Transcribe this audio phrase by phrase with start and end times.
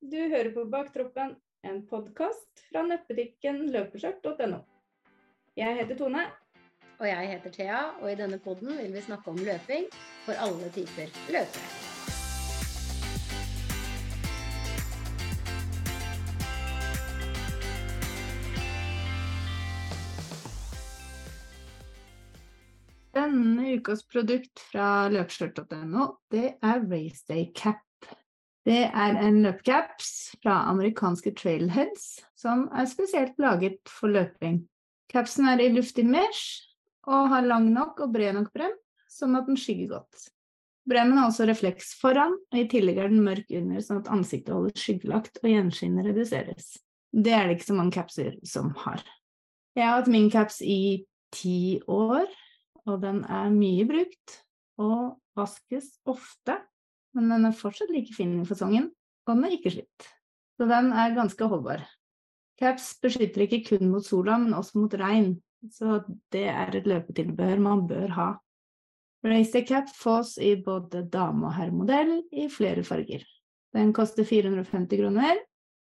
[0.00, 1.32] Du hører på Baktroppen,
[1.66, 4.60] en podkast fra nettbutikken løpeskjørt.no.
[5.58, 6.22] Jeg heter Tone.
[7.00, 9.88] Og jeg heter Thea, og i denne podden vil vi snakke om løping
[10.22, 11.66] for alle typer løpere.
[23.18, 27.82] Denne ukas produkt fra løpeskjørt.no, det er Raceday Cap.
[28.68, 30.08] Det er en løpecaps
[30.42, 34.66] fra amerikanske Trailheads som er spesielt laget for løping.
[35.08, 36.66] Capsen er i luftig mesh
[37.08, 38.74] og har lang nok og bred nok brem,
[39.08, 40.26] sånn at den skygger godt.
[40.88, 44.52] Bremmen har også refleks foran, og i tillegg er den mørk under, sånn at ansiktet
[44.52, 46.74] holder skyggelagt og gjenskinnet reduseres.
[47.08, 49.00] Det er det ikke så mange capser som har.
[49.76, 52.28] Jeg har hatt min caps i ti år,
[52.88, 54.40] og den er mye brukt
[54.80, 56.60] og vaskes ofte,
[57.16, 58.90] men den er fortsatt like fin i fasongen,
[59.26, 60.08] og den er ikke slitt.
[60.58, 61.84] Så den er ganske holdbar.
[62.58, 65.36] Caps beskytter ikke kun mot sola, men også mot regn,
[65.70, 66.00] så
[66.34, 68.28] det er et løpetilbehør man bør ha.
[69.26, 73.24] Racer Cap fås i både dame- og herremodell i flere farger.
[73.74, 75.40] Den koster 450 kroner,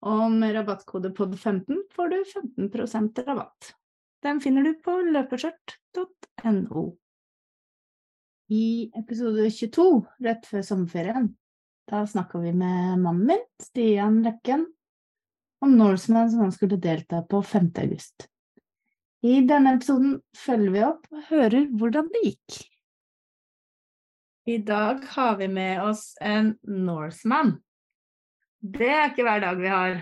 [0.08, 3.73] og med rabattkode POD15 får du 15% rabatt.
[4.23, 6.86] Den finner du på løpeskjørt.no.
[8.50, 9.83] I episode 22,
[10.25, 11.28] rett før sommerferien,
[11.89, 14.64] da snakka vi med mannen min, Stian Løkken,
[15.61, 17.67] om Norseman som han skulle delta på 5.
[17.83, 18.25] august.
[19.22, 22.58] I denne episoden følger vi opp og hører hvordan det gikk.
[24.50, 27.59] I dag har vi med oss en Norseman.
[28.59, 30.02] Det er ikke hver dag vi har.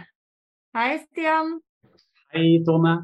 [0.77, 1.57] Hei, Stian.
[2.31, 2.95] Hei, Tone.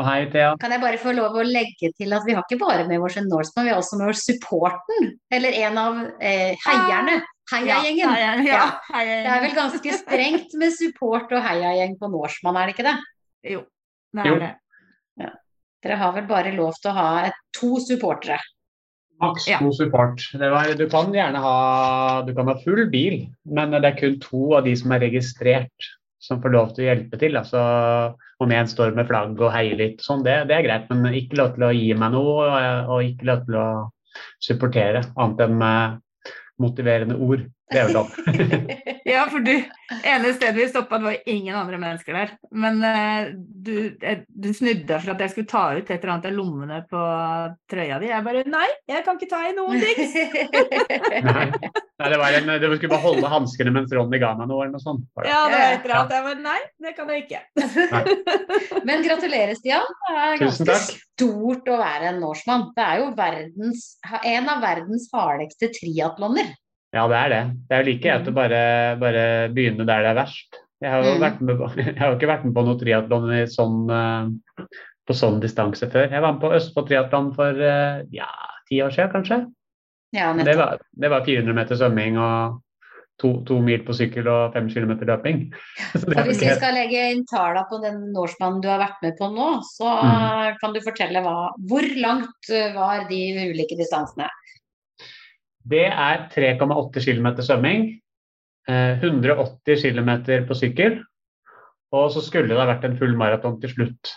[0.00, 0.54] Og hei, Thea.
[0.60, 3.18] Kan jeg bare få lov å legge til at vi har ikke bare med vår
[3.26, 5.10] Norseman, vi har også med vår supporten.
[5.36, 7.18] Eller en av eh, heierne.
[7.50, 7.98] Heiagjengen.
[7.98, 8.60] Ja, heia, ja,
[8.94, 9.16] ja.
[9.26, 12.94] Det er vel ganske strengt med support og heiagjeng på Norseman, er det ikke det?
[13.56, 13.64] Jo,
[14.14, 14.50] det er det.
[15.20, 15.30] Ja.
[15.82, 18.38] Dere har vel bare lov til å ha et, to supportere.
[19.20, 19.58] Maks Ja.
[19.60, 20.22] to support.
[20.32, 21.56] Det var, du kan gjerne ha,
[22.24, 25.90] du kan ha full bil, men det er kun to av de som er registrert
[26.20, 27.38] som får lov til å hjelpe til.
[27.40, 27.60] Altså,
[28.40, 31.40] om en står med flagg og heier litt, sånn, det, det er greit, men ikke
[31.40, 33.68] lov til å gi meg noe og, og ikke lov til å
[34.42, 35.98] supportere, annet enn med
[36.60, 37.46] motiverende ord.
[37.70, 38.14] Det er jo lov.
[39.10, 39.52] Ja, for du,
[40.06, 42.34] ene stedet vi stoppa, det var ingen andre mennesker der.
[42.54, 46.12] Men uh, du, eh, du snudde deg for at jeg skulle ta ut et eller
[46.14, 47.00] annet av lommene på
[47.72, 48.10] trøya di.
[48.12, 49.98] Jeg bare nei, jeg kan ikke ta i noen ting.
[51.30, 51.46] Nei,
[52.00, 54.78] Nei, det var en, du skulle bare holde hanskene mens Ronny ga meg noe, eller
[54.78, 55.02] noe sånt.
[55.20, 56.14] Ja, det var et eller annet.
[56.14, 57.40] Jeg bare nei, det kan jeg ikke.
[58.88, 59.84] Men gratulerer, Stian.
[60.06, 61.04] Det er Tusen ganske takk.
[61.10, 62.70] stort å være en norskmann.
[62.76, 63.84] Det er jo verdens,
[64.22, 66.54] en av verdens hardeste triatloner.
[66.92, 67.42] Ja, det er det.
[67.68, 68.60] Det er jo like greit å bare,
[68.98, 69.24] bare
[69.54, 70.56] begynne der det er verst.
[70.80, 71.50] Jeg har jo, Mm.
[71.60, 74.64] på, jeg har jo ikke vært med på noe triatlon sånn, eh,
[75.06, 76.08] på sånn distanse før.
[76.10, 78.26] Jeg var med på Østfold triatlon for eh, ja,
[78.68, 79.38] ti år siden, kanskje.
[80.16, 82.58] Ja, Det var, det var 400 meter svømming og
[83.20, 85.44] to, to mil på sykkel og fem kilometer løping.
[85.92, 89.60] Hvis vi skal legge inn tallene på den Norseman du har vært med på nå,
[89.76, 90.56] så Mm.
[90.58, 93.20] kan du fortelle hva, hvor langt eh, var de
[93.52, 94.26] ulike distansene?
[95.68, 97.86] Det er 3,8 km svømming,
[98.68, 100.10] eh, 180 km
[100.48, 101.00] på sykkel,
[101.92, 104.14] og så skulle det ha vært en full maraton til slutt.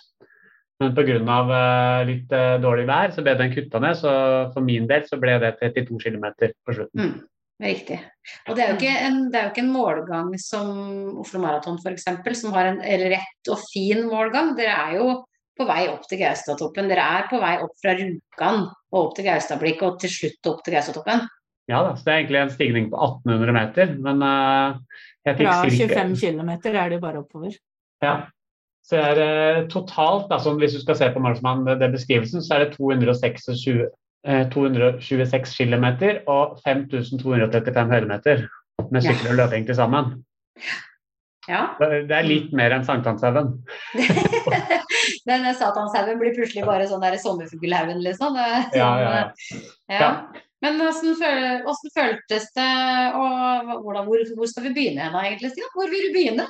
[0.81, 1.20] Men pga.
[1.20, 4.14] Uh, litt eh, dårlig vær så ble den kutta ned, så
[4.54, 6.26] for min del så ble det 32 km
[6.66, 7.12] på slutten.
[7.14, 7.20] Mm,
[7.64, 8.00] riktig.
[8.48, 10.74] Og det er, en, det er jo ikke en målgang som
[11.22, 12.08] Oslo Maraton f.eks.,
[12.42, 14.56] som har en rett og fin målgang.
[14.60, 15.08] Dere er jo
[15.58, 16.90] på vei opp til Gaustatoppen.
[16.91, 20.62] Dere er på vei opp fra Rjukan og opp til Gaustablikket og til slutt opp
[20.66, 21.25] til Gaustatoppen.
[21.72, 25.47] Ja da, så det er egentlig en stigning på 1800 meter, men uh, jeg fikk
[25.47, 27.53] Fra 25 km er det jo bare oppover.
[28.03, 28.16] Ja.
[28.84, 32.58] Så er det totalt, altså, hvis du skal se på Marsmann, det, det beskrivelsen, så
[32.58, 33.86] er det 226,
[34.28, 35.86] eh, 226 km
[36.28, 38.44] og 5235 høydemeter
[38.92, 40.18] med sykkel og løping til sammen.
[41.50, 41.64] Ja.
[41.80, 43.51] Det er litt mer enn Sankthanshaugen.
[45.28, 48.38] Den satanshaugen blir plutselig bare sånn der sommerfuglhaugen, liksom.
[48.38, 49.12] Sånn, ja, ja.
[49.12, 50.00] ja.
[50.00, 50.10] Ja.
[50.63, 52.74] Men føl føltes det,
[53.19, 55.74] og hvordan, hvor, hvor skal vi begynne hen, egentlig, Stian?
[55.75, 56.48] Hvor vil du begynne?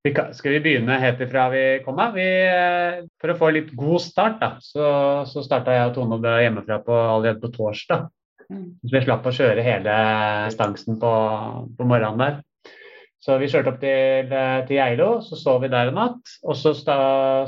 [0.00, 2.14] Vi kan, skal vi begynne helt ifra vi kom av?
[2.16, 4.86] Vi, eh, for å få litt god start, da, så,
[5.28, 8.08] så starta jeg og Tone opp hjemmefra på, allerede på torsdag.
[8.48, 8.64] Mm.
[8.80, 9.96] Så vi slapp å kjøre hele
[10.48, 11.10] distansen på,
[11.76, 12.40] på morgenen der.
[13.20, 16.30] Så vi kjørte opp til, eh, til Geilo, så sov vi der en natt.
[16.44, 16.94] Og så sta,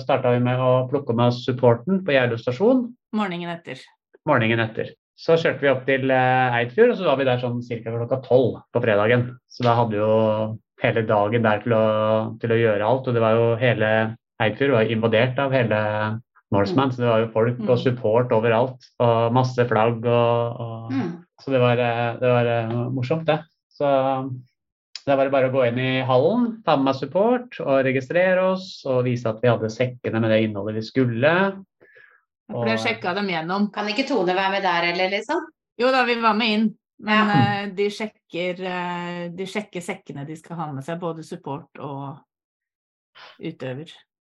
[0.03, 3.81] starta vi med å plukke med oss supporten på Geilo stasjon Morgenen etter.
[4.29, 4.91] morgenen etter.
[5.19, 7.91] Så kjørte vi opp til eh, Eidfjord, og så var vi der sånn ca.
[7.91, 9.25] klokka tolv på fredagen.
[9.49, 11.85] Så da hadde vi jo hele dagen der til å,
[12.43, 13.09] til å gjøre alt.
[13.09, 13.91] Og det var jo hele
[14.43, 15.81] Eidfjord var invadert av hele
[16.53, 17.83] Norseman, så det var jo folk og Mm.
[17.85, 18.89] support overalt.
[19.01, 21.13] Og masse flagg og, og Mm.
[21.41, 23.41] Så det var, eh, det var morsomt, det.
[23.73, 23.87] Så
[25.07, 28.45] da var det bare å gå inn i hallen, ta med meg support og registrere
[28.53, 31.33] oss og vise at vi hadde sekkene med det innholdet vi skulle.
[32.53, 32.69] Og...
[32.69, 33.71] jeg sjekka dem gjennom.
[33.75, 35.45] Kan ikke Tone være med der heller, liksom?
[35.81, 36.71] Jo da, vi var med inn.
[37.03, 37.41] Men Ja.
[37.65, 42.21] uh, de, sjekker, uh, de sjekker sekkene de skal ha med seg, både support og
[43.43, 43.91] utøver.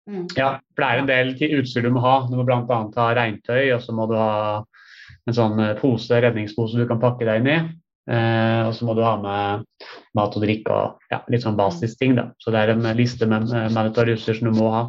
[0.09, 0.27] Mm.
[0.37, 2.15] Ja, for det er en del til utstyr du må ha.
[2.29, 2.61] Du må bl.a.
[2.65, 4.61] ha regntøy, og så må du ha
[5.27, 7.59] en sånn eh, pose, redningspose du kan pakke deg inn i.
[8.09, 9.65] Eh, og så må du ha med
[10.17, 12.15] mat og drikke og ja, litt sånn basisting.
[12.17, 12.29] da.
[12.41, 14.87] Så det er en liste med mandatory utstyr som du må ha.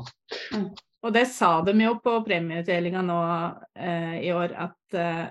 [1.01, 3.21] Og det sa de jo på premieutdelinga nå
[3.77, 5.29] eh, i år, at eh,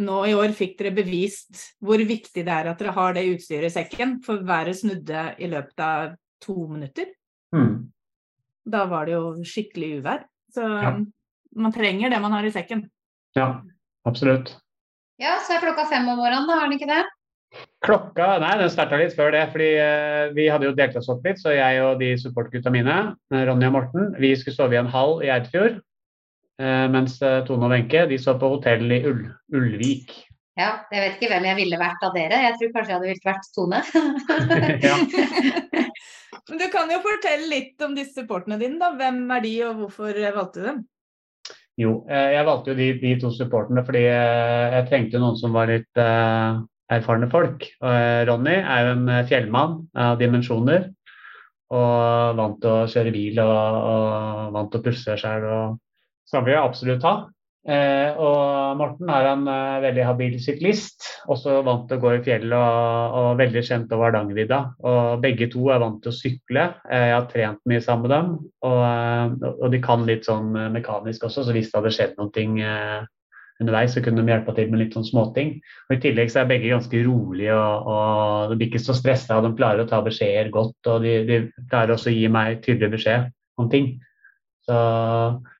[0.00, 3.68] nå i år fikk dere bevist hvor viktig det er at dere har det utstyret
[3.68, 7.12] i sekken, for været snudde i løpet av to minutter.
[7.54, 7.92] Mm.
[8.64, 10.24] Da var det jo skikkelig uvær.
[10.54, 10.96] Så Ja.
[11.56, 12.88] man trenger det man har i sekken.
[13.36, 13.62] Ja,
[14.06, 14.56] absolutt.
[15.22, 17.04] Ja, så er klokka fem om morgenen, da, er den ikke det?
[17.84, 19.44] Klokka Nei, den starta litt før det.
[19.52, 21.38] fordi eh, vi hadde jo delt oss opp litt.
[21.38, 22.96] Så jeg og de supportgutta mine,
[23.30, 25.78] eh, Ronny og Morten, vi skulle sove i en hall i Eidfjord.
[26.62, 30.14] Eh, mens Tone og Wenche de sov på hotell i Ull Ullvik.
[30.58, 32.42] Ja, jeg vet ikke hvem jeg ville vært av dere.
[32.44, 33.80] Jeg tror kanskje jeg hadde villet vært Tone.
[34.88, 34.98] ja.
[36.48, 38.92] Men du kan jo fortelle litt om disse supportene dine, da.
[38.98, 40.82] Hvem er de, og hvorfor valgte du dem?
[41.80, 45.54] Jo, eh, jeg valgte jo de, de to supporterne fordi eh, jeg trengte noen som
[45.56, 46.60] var litt uh,
[46.94, 47.66] erfarne folk.
[47.82, 47.96] Og,
[48.28, 50.92] Ronny er jo en fjellmann av dimensjoner.
[51.74, 55.46] Og vant til å kjøre bil og, og vant til å pusse sjøl.
[56.28, 57.14] Så han vil jeg absolutt ha.
[57.64, 62.20] Eh, og Morten er en eh, veldig habil syklist, også vant til å gå i
[62.26, 64.60] fjellet og, og veldig kjent over Hardangervidda.
[64.84, 66.66] Og begge to er vant til å sykle.
[66.90, 68.30] Eh, jeg har trent mye sammen med dem.
[68.68, 72.16] Og, eh, og de kan litt sånn eh, mekanisk også, så hvis det hadde skjedd
[72.20, 73.10] noe eh,
[73.62, 75.56] underveis, så kunne de hjelpe til med litt sånn småting.
[75.88, 79.40] Og I tillegg så er begge ganske rolige og, og de blir ikke så stressa.
[79.40, 82.98] De klarer å ta beskjeder godt, og de, de klarer også å gi meg tydelig
[82.98, 83.30] beskjed
[83.62, 83.94] om ting.
[84.64, 84.74] Så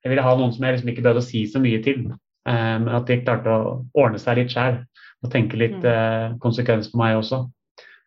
[0.05, 2.07] jeg ville ha noen som jeg liksom ikke behøvde å si så mye til.
[2.47, 4.81] eh, Men at de klarte å ordne seg litt sjæl
[5.25, 5.85] og tenke litt Mm.
[5.85, 7.51] eh, konsekvens for meg også.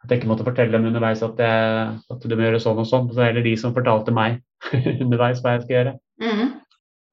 [0.04, 2.86] At jeg ikke måtte fortelle dem underveis at, jeg, at du må gjøre sånn og
[2.86, 3.10] sånn.
[3.14, 4.42] Så er det de som fortalte meg
[5.04, 5.96] underveis hva jeg skal gjøre.
[6.22, 6.54] Mm.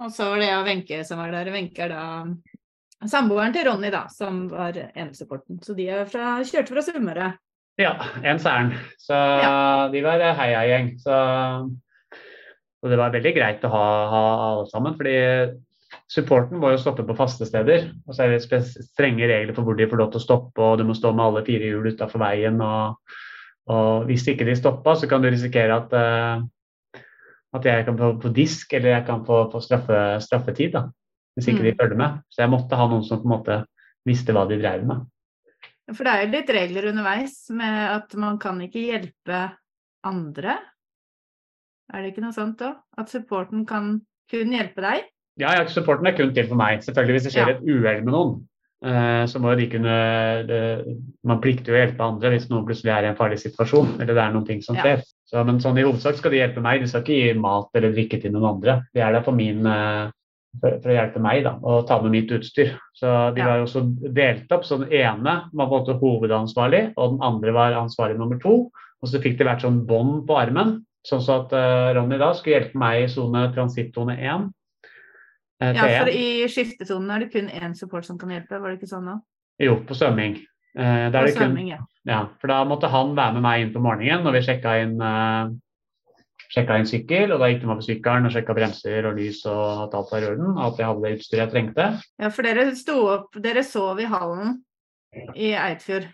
[0.05, 1.53] Og så var det jeg og Wenche som var der.
[1.53, 2.27] Wenche er da
[3.09, 5.61] samboeren til Ronny, da, som var enesupporten.
[5.65, 7.33] Så de fra, kjørte fra Sunnmøre.
[7.79, 7.93] Ja,
[8.23, 8.73] en særen.
[9.01, 9.89] Så Ja.
[9.93, 10.95] de var heiagjeng.
[11.01, 11.15] Så
[12.85, 14.97] og det var veldig greit å ha, ha alle sammen.
[14.99, 15.17] fordi
[16.11, 17.87] supporten må jo stoppe på faste steder.
[18.05, 20.79] Og så er det strenge regler for hvor de får lov til å stoppe, og
[20.79, 22.61] du må stå med alle fire hjul utafor veien.
[22.61, 23.15] Og,
[23.73, 27.01] og hvis ikke de stoppa, så kan du risikere at, uh,
[27.57, 30.77] at jeg kan få på disk, eller jeg kan få, få straffe, straffetid.
[30.77, 30.85] da,
[31.35, 31.79] Hvis ikke de Mm.
[31.81, 32.21] følger med.
[32.29, 33.65] Så jeg måtte ha noen som på en måte
[34.05, 35.07] visste hva de drev med.
[35.93, 39.41] For det er jo litt regler underveis med at man kan ikke hjelpe
[40.05, 40.59] andre.
[41.93, 42.79] Er det ikke noe sånt òg?
[42.99, 44.01] At supporten kan
[44.31, 45.05] kun hjelpe deg?
[45.41, 46.81] Ja, ja, supporten er kun til for meg.
[46.87, 47.55] Selvfølgelig Hvis det skjer Ja.
[47.57, 48.49] et uhell med noen,
[48.85, 50.61] eh, så må de kunne det,
[51.25, 54.01] Man plikter jo å hjelpe andre hvis noen plutselig er i en farlig situasjon.
[54.01, 54.83] eller det er noen ting som Ja.
[54.83, 55.03] skjer.
[55.27, 56.81] Så, men sånn i hovedsak skal de hjelpe meg.
[56.81, 58.83] De skal ikke gi mat eller drikke til noen andre.
[58.95, 60.11] De er der for, min, eh,
[60.61, 62.79] for, for å hjelpe meg da, og ta med mitt utstyr.
[62.95, 63.47] Så de Ja.
[63.47, 64.63] var jo også delt opp.
[64.65, 68.71] Så den ene var på en måte hovedansvarlig, og den andre var ansvarlig nummer to.
[69.03, 70.85] Og så fikk de hvert sånn bånd på armen.
[71.05, 74.47] Sånn så at eh, Ronny da skulle hjelpe meg i sone transittone 1.
[75.61, 78.79] eh, Ja, for i skiftetonen er det kun én support som kan hjelpe, var det
[78.81, 79.19] ikke sånn nå?
[79.61, 80.39] Jo, på svømming.
[80.75, 81.83] Eh, På svømming, kun, ja.
[82.09, 84.97] ja, for da måtte han være med meg inn på morgenen når vi sjekka inn,
[85.05, 85.53] eh,
[86.57, 87.37] sjekka inn sykkel.
[87.37, 90.25] Og da gikk de over sykkelen og sjekka bremser og lys og at alt var
[90.25, 90.59] i orden.
[90.65, 91.87] At jeg hadde det utstyret jeg trengte.
[92.19, 94.57] Ja, for dere sto opp, dere sov i hallen
[95.37, 96.09] i Eidfjord.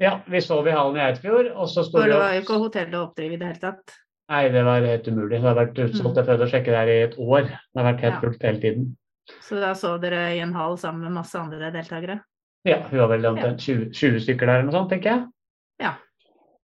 [0.00, 2.58] Ja, vi sov i hallen i Eidfjord, og så sto For det var jo ikke
[2.62, 3.96] hotell å oppdrive i det hele tatt.
[4.26, 5.36] Nei, det var helt umulig.
[5.38, 6.16] Det har vært utsolgt.
[6.16, 6.18] Mm.
[6.18, 7.44] Jeg prøvde å sjekke der i et år.
[7.46, 8.20] Det har vært helt Ja.
[8.24, 8.96] fullt hele tiden.
[9.42, 12.20] Så da sov dere i en hall sammen med masse andre deltakere.
[12.66, 15.26] Ja, vi var vel omtrent 20, 20 stykker der eller noe sånt, tenker jeg.
[15.80, 15.94] Ja.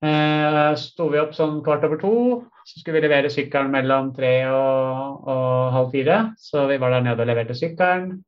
[0.02, 4.44] Eh, sto vi opp sånn kvart over to, så skulle vi levere sykkelen mellom tre
[4.50, 6.34] og, og halv fire.
[6.36, 8.24] Så vi var der nede og leverte sykkelen.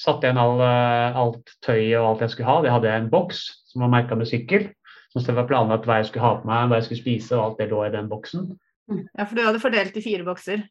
[0.00, 2.62] Satte igjen all, eh, alt tøyet og alt jeg skulle ha.
[2.64, 4.70] Det hadde jeg en boks som var merka med sykkel.
[5.12, 7.44] Så det var planlagt hva jeg skulle ha på meg, hva jeg skulle spise, og
[7.44, 8.46] alt det lå i den boksen.
[8.90, 10.64] Ja, for du hadde fordelt i fire bokser.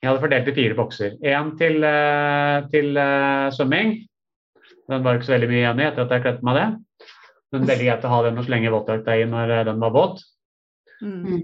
[0.00, 1.16] Jeg hadde fordelt i fire bokser.
[1.20, 3.98] Én til, eh, til uh, svømming.
[4.90, 6.68] Den var ikke så veldig mye igjen i etter at jeg kledde meg det.
[7.52, 10.22] Men veldig greit å ha den og slenge våtdrakta i når eh, den var våt.
[11.02, 11.18] Mm.
[11.24, 11.40] Mm.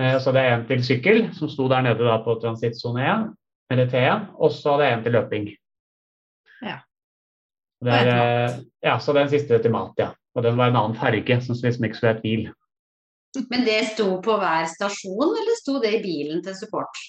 [0.00, 3.28] Eh, Så det er en til sykkel, som sto der nede da på transittsone 1,
[3.74, 5.48] eller T1, og så er det en til løping.
[6.64, 6.80] Ja.
[7.84, 10.12] Det er, eh, ja, så den siste til mat, ja.
[10.34, 12.46] Og den var en annen farge, som liksom ikke skulle være bil.
[13.50, 17.00] Men det sto på hver stasjon, eller sto det i bilen til support?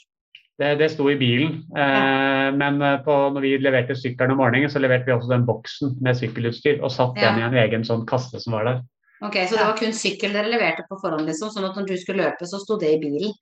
[0.57, 4.71] Det, det sto i bilen, eh, men eh, på, når vi leverte sykkelen om morgenen,
[4.71, 7.33] så leverte vi også den boksen med sykkelutstyr, og satt Ja.
[7.35, 8.81] den i en egen sånn kasse som var der.
[9.21, 11.97] Ok, Så det var kun sykkel dere leverte på forhånd, liksom, sånn at når du
[11.99, 13.33] skulle løpe, så sto det i bilen?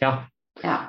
[0.00, 0.24] Ja,
[0.62, 0.88] Ja.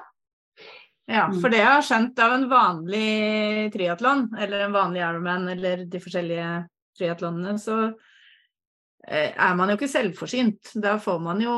[1.07, 1.39] Ja, Mm.
[1.41, 5.99] for det jeg har skjønt av en vanlig triatlon, eller en vanlig Ironman, eller de
[5.99, 7.93] forskjellige triatlonene, så
[9.07, 10.75] er man jo ikke selvforsynt.
[10.81, 11.55] Da får man jo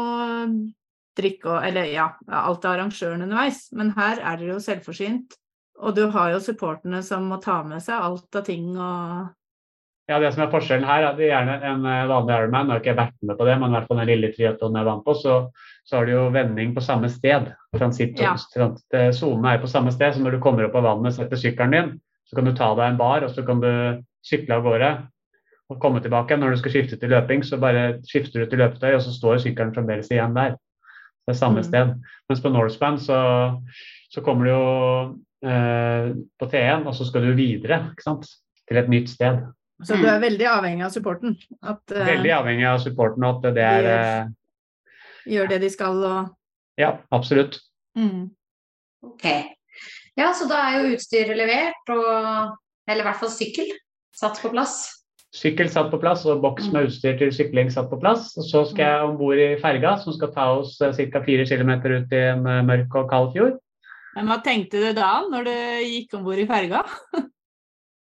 [1.18, 3.68] drikke og Eller ja, alt av arrangøren underveis.
[3.74, 5.38] Men her er dere jo selvforsynt.
[5.78, 9.34] Og du har jo supporterne som må ta med seg alt av ting og
[10.08, 12.74] Ja, det som er forskjellen her, er at er gjerne en eh, vanlig Ironman, nå
[12.74, 15.02] har ikke vært med på det, men i hvert fall den lille triatlonen jeg med
[15.04, 15.34] på, så,
[15.84, 17.50] så har du jo vending på samme sted.
[17.76, 18.32] Transitt, Ja.
[18.96, 21.76] eh, er på samme sted, så når du kommer opp av vannet og setter sykkelen
[21.76, 21.92] din,
[22.24, 23.68] så kan du ta deg en bar, og så kan du
[24.24, 24.94] sykle av gårde
[25.70, 26.38] og komme tilbake.
[26.40, 29.42] Når du skal skifte til løping, så bare skifter du til løpetøy, og så står
[29.44, 30.56] sykkelen fremdeles igjen der.
[31.28, 31.68] Det er samme Mm.
[31.68, 31.94] sted.
[32.30, 33.20] Mens på Norseman så,
[34.10, 38.28] så kommer du jo eh, på T1, og så skal du videre, ikke sant?
[38.68, 39.44] Til et nytt sted.
[39.84, 41.36] Så du er veldig avhengig av supporten.
[41.62, 45.70] At uh, Veldig avhengig av supporten og at det er de eh, gjør det de
[45.70, 46.34] skal og
[46.80, 47.60] Ja, absolutt.
[47.96, 48.30] mm.
[49.04, 49.26] Ok.
[50.18, 52.58] Ja, så da er jo utstyret levert, og
[52.88, 53.70] Eller i hvert fall sykkel
[54.16, 54.97] satt på plass.
[55.38, 58.32] Sykkel satt på plass og boks med utstyr til sykling satt på plass.
[58.40, 61.24] Og så skal jeg om bord i ferga som skal ta oss ca.
[61.28, 63.58] 4 km ut i en eh, mørk og kald fjord.
[64.18, 66.86] Men hva tenkte du da, når du gikk om bord i ferga?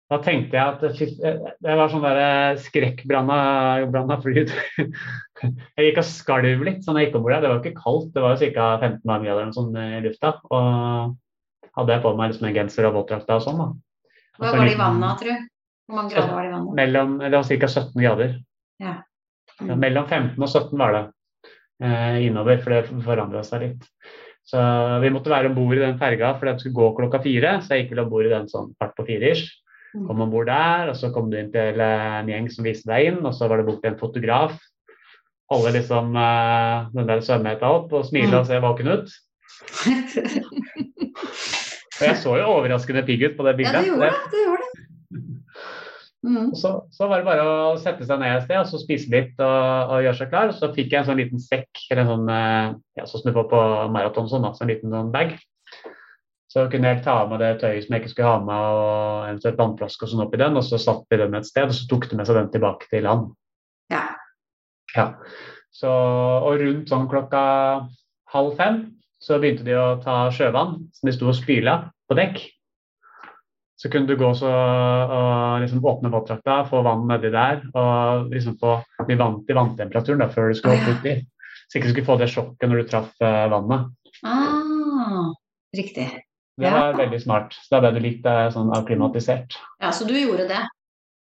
[0.05, 4.53] Da tenkte jeg at eh, det var sånn der eh, skrekkblanda fryd.
[5.41, 7.33] Jeg gikk og skalv litt sånn jeg gikk om bord.
[7.41, 8.67] Det var jo ikke kaldt, det var jo ca.
[8.85, 10.35] 15 varmegrader eller noe i lufta.
[10.53, 13.67] Og hadde jeg på meg liksom en genser og våtdrakta og sånn, da.
[14.37, 15.49] Hva var det i vannet, tror du?
[15.85, 16.75] Hvor mange grader var det i vannet?
[16.79, 17.67] Mellom, det var ca.
[17.67, 18.31] 17 grader.
[18.81, 18.93] Ja.
[19.63, 21.03] Ja, mellom 15 og 17 var det
[21.85, 23.83] eh, innover, for det forandra seg litt.
[24.45, 24.59] Så
[25.01, 27.55] vi måtte være om bord i den ferga, for den skulle gå klokka fire.
[27.63, 29.47] Så jeg gikk vel om bord i den sånn kvart på fire-ish.
[29.95, 30.03] Mm.
[30.09, 33.13] Kom om bord der, og så kom du inn til en gjeng som viste deg
[33.13, 34.53] inn, og så var det bort til en fotograf.
[35.53, 38.39] Holde liksom eh, den der svømmehetta opp og smile Mm.
[38.41, 39.07] og se våken ut.
[41.95, 43.75] Og jeg så jo overraskende pigg ut på det bildet.
[43.75, 44.31] Ja, det gjorde det.
[44.33, 44.74] det, gjorde det.
[46.25, 46.49] Mm.
[46.49, 49.11] Og så, så var det bare å sette seg ned et sted og så spise
[49.13, 50.49] litt og, og gjøre seg klar.
[50.49, 53.29] Og så fikk jeg en sånn liten sekk, eller en sånn, eh, ja, sånn som
[53.29, 53.61] du får på
[53.93, 55.35] maraton, sånn, altså en liten sånn bag.
[56.55, 59.59] Så kunne jeg ta med det tøyet som jeg ikke skulle ha med, og eventuelt
[59.59, 62.07] vannflaske og sånn oppi den, og så satte vi den et sted, og så tok
[62.09, 63.29] de med seg den tilbake til land.
[63.91, 64.05] Ja.
[64.95, 65.09] Ja.
[65.75, 67.41] Så, og rundt sånn klokka
[68.31, 68.79] halv fem
[69.21, 72.39] så begynte de å ta sjøvann, som de sto og spyla på dekk.
[73.77, 78.55] Så kunne du gå så, og liksom åpne våtdrakta, få vann nedi der og liksom
[78.61, 81.15] få bli vant til vanntemperaturen da, før du skulle hoppe uti.
[81.67, 83.89] Så ikke du skulle få det sjokket når du traff eh, vannet.
[84.23, 85.33] Ah,
[85.75, 86.07] riktig.
[86.55, 86.71] Det Ja.
[86.71, 87.51] var veldig smart.
[87.51, 89.57] Så da ble du litt eh, sånn akklimatisert.
[89.83, 90.61] Ja, så du gjorde det.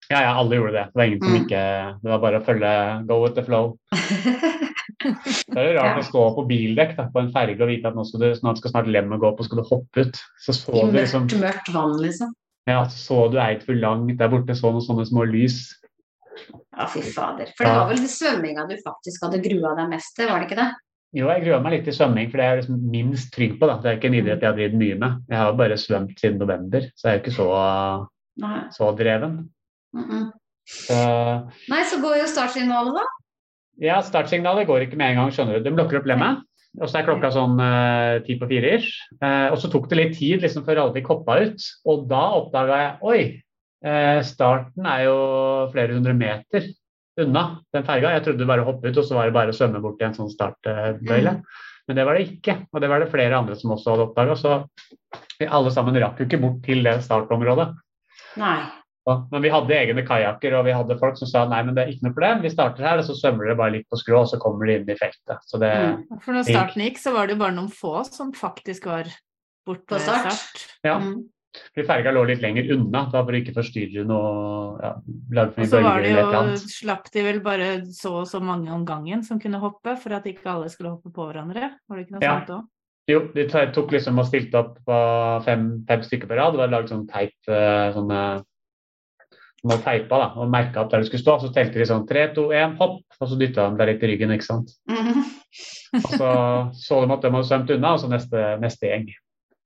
[0.09, 0.87] Ja, ja, alle gjorde det.
[0.89, 1.43] Det var ingen som Mm.
[1.45, 1.63] ikke
[2.03, 3.77] Det var bare å følge go with the flow.
[5.53, 7.97] Det er jo rart å stå på bildekk da, på en ferge og vite at
[7.97, 10.21] nå skal, du, snart skal snart lemmet gå opp, og skal du hoppe ut.
[10.45, 12.33] Så så I mørkt, liksom mørkt, vann, liksom.
[12.69, 15.63] Ja, så du Eidsvoll langt der borte, så noen sånne små lys.
[16.77, 17.49] Ja, fy fader.
[17.57, 20.61] For det var vel svømminga du faktisk hadde grua deg mest til, var det ikke
[20.61, 20.69] det?
[21.17, 23.69] Jo, jeg gruer meg litt til svømming, for det er jeg liksom minst trygg på.
[23.71, 23.79] da.
[23.81, 25.23] Det er ikke en idrett jeg har drevet mye med.
[25.33, 27.49] Jeg har bare svømt siden november, så jeg er jo ikke så,
[28.77, 29.39] så dreven.
[29.97, 30.27] Mm -mm.
[30.69, 30.99] Så,
[31.73, 33.05] Nei, så går jo startsignalet, da.
[33.83, 35.69] Ja, startsignalet går ikke med en gang, skjønner du.
[35.69, 36.45] De lukker opp lemmet.
[36.79, 38.99] Og så er klokka sånn eh, ti på fire ish.
[39.19, 41.69] Eh, og så tok det litt tid liksom, før alle fikk hoppa ut.
[41.89, 43.21] Og da oppdaga jeg oi,
[43.89, 45.17] eh, starten er jo
[45.73, 46.69] flere hundre meter
[47.19, 47.45] unna
[47.75, 48.13] den ferga.
[48.15, 50.11] Jeg trodde bare å hoppe ut, og så var det bare å svømme bort til
[50.11, 51.39] en sånn startbøyle.
[51.89, 52.59] Men det var det ikke.
[52.71, 54.37] Og det var det flere andre som også hadde oppdaga.
[54.39, 54.59] Så
[55.41, 57.71] vi alle sammen rakk jo ikke bort til det startområdet.
[58.39, 58.59] Nei.
[59.33, 61.93] Men vi hadde egne kajakker, og vi hadde folk som sa nei, men det er
[61.95, 62.43] ikke noe problem.
[62.45, 64.83] Vi starter her, og så svømmer dere bare litt på skrå, og så kommer dere
[64.83, 65.41] inn i feltet.
[65.49, 66.21] Så det, Mm.
[66.25, 69.09] For når starten gikk, så var det jo bare noen få som faktisk var
[69.67, 70.33] bort På start.
[70.33, 70.67] start.
[70.85, 70.99] ja.
[70.99, 71.27] Mm.
[71.75, 75.71] Fordi ferga lå litt lenger unna, da for å ikke forstyrre noe ja, for Og
[75.71, 79.41] så var det jo, slapp de vel bare så og så mange om gangen som
[79.41, 81.73] kunne hoppe, for at ikke alle skulle hoppe på hverandre.
[81.89, 82.35] Var det ikke noe Ja.
[82.41, 82.67] sånt òg?
[83.09, 84.99] Jo, de tok liksom og stilte opp på
[85.45, 86.53] fem, fem stykker på rad.
[86.53, 88.45] Det var laget sånn teip, eh, sånne
[89.65, 91.37] hadde teipa da, og merka opp der det skulle stå.
[91.43, 94.13] Så telte de sånn 3, 2, 1, hopp, og så dytta de deg litt i
[94.13, 94.75] ryggen, ikke sant.
[94.91, 95.25] Mhm.
[95.99, 96.31] Og så
[96.77, 99.09] så de at de hadde svømt unna, og så neste, neste gjeng.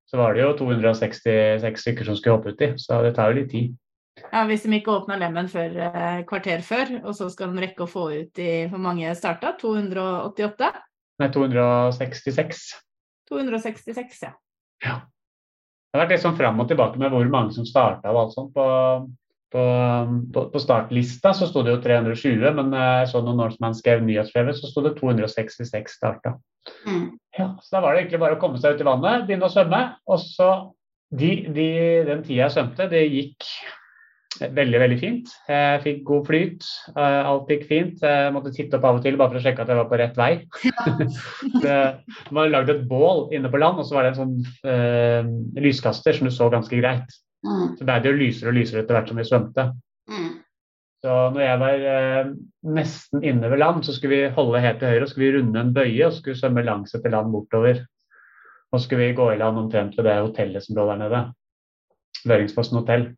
[0.08, 3.50] Så var det jo 266 stykker som skulle hoppe uti, så det tar jo litt
[3.52, 3.76] tid.
[4.20, 7.86] Ja, Hvis de ikke åpna lemmen før eh, kvarter før, og så skal de rekke
[7.86, 9.54] å få ut i Hvor mange starta?
[9.60, 10.68] 288?
[11.22, 12.60] Nei, 266.
[13.32, 14.34] 266, ja.
[14.82, 18.36] Det har vært litt sånn fram og tilbake med hvor mange som starta og alt
[18.36, 18.52] sånt.
[18.56, 18.64] På,
[19.52, 19.64] på,
[20.34, 24.56] på, på startlista så sto det jo 320, men jeg så når Norseman skrev nyhetsbrevet,
[24.58, 26.36] så sto det 266 starta.
[26.86, 27.10] Mm.
[27.38, 29.52] Ja, så da var det egentlig bare å komme seg ut i vannet, begynne å
[29.52, 29.84] svømme.
[30.08, 30.50] Og så
[31.12, 31.68] de, de,
[32.08, 33.48] Den tida jeg svømte, det gikk
[34.40, 35.32] veldig, veldig fint.
[35.48, 36.68] Jeg fikk god flyt.
[36.96, 38.00] eh, Alt gikk fint.
[38.00, 39.98] Jeg måtte titte opp av og til bare for å sjekke at jeg var på
[40.00, 40.30] rett vei.
[41.64, 41.80] det
[42.32, 45.28] var lagd et bål inne på land, og så var det en sånn øh,
[45.60, 47.20] lyskaster som du så ganske greit.
[47.42, 47.76] Mm.
[47.78, 49.66] Så ble det jo lysere og lysere etter hvert som vi svømte.
[50.10, 50.30] Mm.
[51.02, 52.28] Så når jeg var eh,
[52.78, 55.64] nesten inne ved land, så skulle vi holde helt til høyre og skulle vi runde
[55.64, 57.82] en bøye og skulle svømme langs etter land bortover.
[58.70, 61.24] Og så skulle vi gå i land omtrent ved det hotellet som lå der nede.
[62.30, 63.08] Løringsfossen hotell.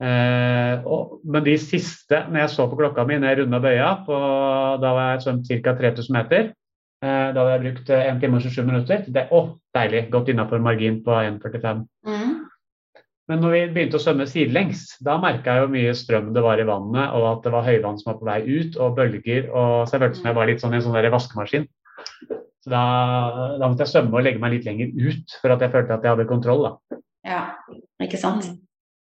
[0.00, 3.90] Eh, og, men de siste, når jeg så på klokka mi når jeg runda bøya,
[4.06, 4.20] på,
[4.80, 5.74] da var jeg svømt ca.
[5.82, 6.52] 3000 meter,
[7.02, 9.02] eh, da hadde jeg brukt eh, 1 time og 27 minutter.
[9.10, 9.42] Det, å,
[9.76, 10.06] deilig.
[10.14, 11.82] Godt innafor margin på 1,45.
[12.06, 12.19] Mm.
[13.30, 16.58] Men når vi begynte å svømme sidelengs, da merka jeg jo mye strøm det var
[16.58, 19.44] i vannet, og at det var høyvann som var på vei ut, og bølger.
[19.54, 21.68] Og så jeg følte som jeg var litt sånn i en sånn der vaskemaskin.
[22.60, 22.80] Så da,
[23.60, 26.04] da måtte jeg svømme og legge meg litt lenger ut for at jeg følte at
[26.04, 26.66] jeg hadde kontroll.
[26.66, 26.98] da.
[27.30, 27.40] Ja,
[28.02, 28.50] ikke sant?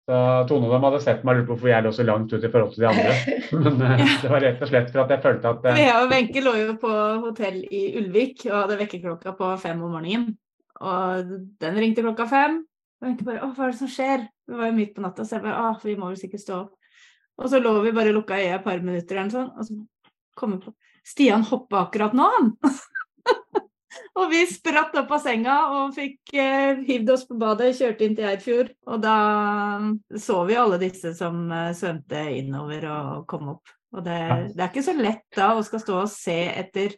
[0.06, 2.32] Så Tone og dem hadde sett meg og lurt på hvorfor jeg lå så langt
[2.34, 3.38] ut i forhold til de andre.
[3.66, 4.08] Men ja.
[4.22, 6.56] det var rett og slett for at jeg følte at eh, Jeg og Wenche lå
[6.62, 10.36] jo på hotell i Ulvik og hadde vekkerklokka på fem om morgenen.
[10.82, 12.62] Og den ringte klokka fem.
[13.01, 15.25] Og tenkte bare 'Å, hva er det som skjer?' Det var jo midt på natta,
[15.25, 16.77] så jeg bare 'Å, vi må vel sikkert stå opp'.
[17.41, 19.74] Og så lå vi bare lukka øya et par minutter eller noe sånt, og så
[20.38, 22.51] kom vi på Stian hoppa akkurat nå, han!
[24.20, 28.18] og vi spratt opp av senga og fikk eh, hivd oss på badet, kjørte inn
[28.18, 28.70] til Eidfjord.
[28.85, 29.16] Og da
[30.22, 33.74] så vi alle disse som eh, svømte innover og kom opp.
[33.96, 34.20] Og det,
[34.53, 36.94] det er ikke så lett da å skal stå og se etter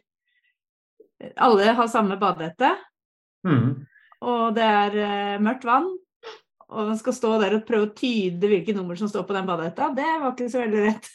[1.40, 2.68] Alle har samme badehette,
[3.46, 3.68] mm,
[4.24, 5.90] og det er eh, mørkt vann.
[6.74, 9.46] Og man skal stå der og prøve å tyde hvilke nummer som står på den
[9.46, 9.92] badehetta.
[9.94, 11.10] Det var ikke så veldig lett.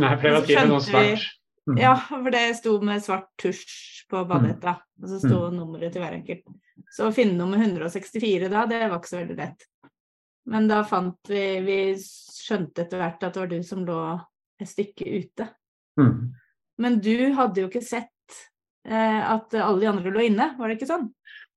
[0.00, 1.26] Nei, for det var til med noe svart.
[1.64, 1.78] Mm.
[1.80, 6.16] Ja, for det sto med svart tusj på badehetta, og så sto nummeret til hver
[6.18, 6.44] enkelt.
[6.92, 9.68] Så å finne nummer 164 da, det var ikke så veldig lett.
[10.52, 14.00] Men da fant vi Vi skjønte etter hvert at det var du som lå
[14.60, 15.46] et stykke ute.
[16.00, 16.34] Mm.
[16.84, 18.40] Men du hadde jo ikke sett
[18.84, 21.08] eh, at alle de andre lå inne, var det ikke sånn?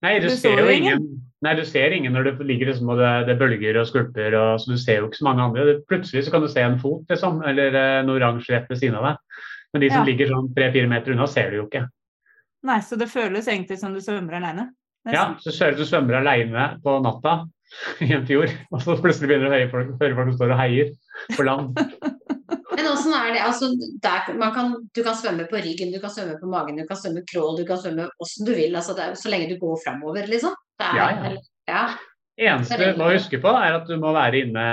[0.05, 0.99] Nei, du, Du ser jo ingen.
[1.01, 1.23] ingen.
[1.45, 4.59] Nei, du ser ingen når det ligger liksom, og det, det bølger og skvulper, og
[4.61, 5.75] så du ser jo ikke så mange andre.
[5.89, 9.05] Plutselig så kan du se en fot, liksom, eller en oransje rett ved siden av
[9.11, 9.43] deg.
[9.73, 10.07] Men de som Ja.
[10.09, 11.83] ligger sånn tre-fire meter unna, ser du jo ikke.
[12.67, 14.69] Nei, så det føles egentlig som du svømmer alene.
[15.07, 17.35] Ja, så ser du at du svømmer alene på natta
[18.03, 20.53] i en fjord, og så plutselig begynner du å høre folk, høre folk som står
[20.55, 20.89] og heier
[21.37, 21.77] på land.
[23.27, 23.43] Er det?
[23.43, 23.69] Altså,
[24.03, 26.99] der, man kan, du kan svømme på ryggen, du kan svømme på magen, du kan
[26.99, 28.75] svømme crawl, du kan svømme åssen du vil.
[28.75, 30.55] Altså, er, så lenge du går framover, liksom.
[30.79, 31.35] Det er, Ja, ja.
[31.73, 31.83] ja.
[32.51, 34.65] eneste du må huske på, er at du må være inne,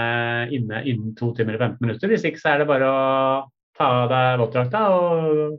[0.55, 2.13] inne innen to timer og 15 minutter.
[2.13, 3.05] Hvis ikke så er det bare å
[3.75, 5.57] ta av deg våtdrakta og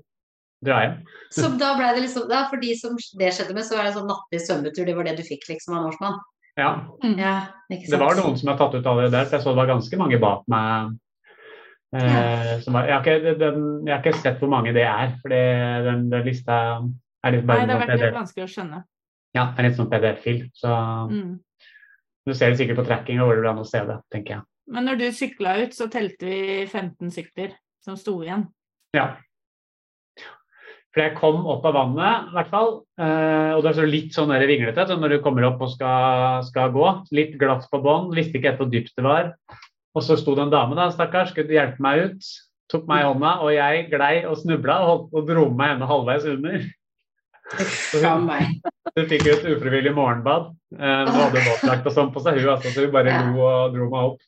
[0.66, 1.00] dra hjem.
[1.36, 3.92] Så da ble det liksom da, For de som det skjedde med, så var det
[3.92, 4.86] en sånn nattlig svømmetur.
[4.88, 6.22] Det var det du fikk liksom av Norsemann.
[6.56, 6.70] Ja,
[7.20, 7.34] Ja,
[7.68, 7.90] sant.
[7.92, 10.00] Det var noen som har tatt ut allerede der, for jeg så det var ganske
[10.00, 10.94] mange bak meg.
[11.96, 15.32] Eh, som jeg, har ikke, den, jeg har ikke sett hvor mange det er, for
[15.32, 16.58] den, den lista
[17.26, 18.82] er litt Nei, det har sånn vært litt vanskelig å skjønne.
[19.36, 20.42] Ja, det er litt sånn PDF-fil.
[20.56, 20.72] Så
[21.12, 21.40] Mm.
[22.26, 24.38] du ser det sikkert på tracking og hvor det går an å se det, tenker
[24.38, 24.44] jeg.
[24.68, 27.54] Men når du sykla ut, så telte vi 15 sykler
[27.86, 28.48] som sto igjen.
[28.98, 29.16] Ja.
[30.96, 32.70] For jeg kom opp av vannet, i hvert fall.
[32.98, 36.40] Eh, og det er så litt sånn vinglete så når du kommer opp og skal,
[36.48, 36.88] skal gå.
[37.12, 39.34] Litt glatt på bånn, visste ikke helt hvor dypt det var.
[39.96, 42.32] Og så sto det en dame, da, stakkars, skulle hjelpe meg ut.
[42.72, 45.90] Tok meg i hånda, og jeg glei og snubla og, holdt, og dro meg henne
[45.90, 46.66] halvveis under.
[47.92, 48.30] Så hun,
[48.96, 50.50] hun fikk jo et ufrivillig morgenbad.
[50.76, 53.78] Eh, hun hadde våtdrakt og sånn på seg, hun altså, så hun bare lo og
[53.78, 54.24] dro meg opp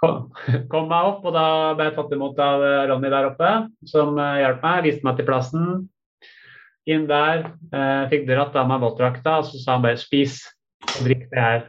[0.00, 0.28] kom,
[0.70, 3.52] kom meg opp, og da ble jeg tatt imot av eh, Ronny der oppe,
[3.90, 5.66] som uh, hjalp meg, viste meg til plassen.
[6.88, 10.40] Inn der, eh, fikk dratt av meg våtdrakta, og så sa han bare 'spis
[10.86, 11.66] og drikk det her'.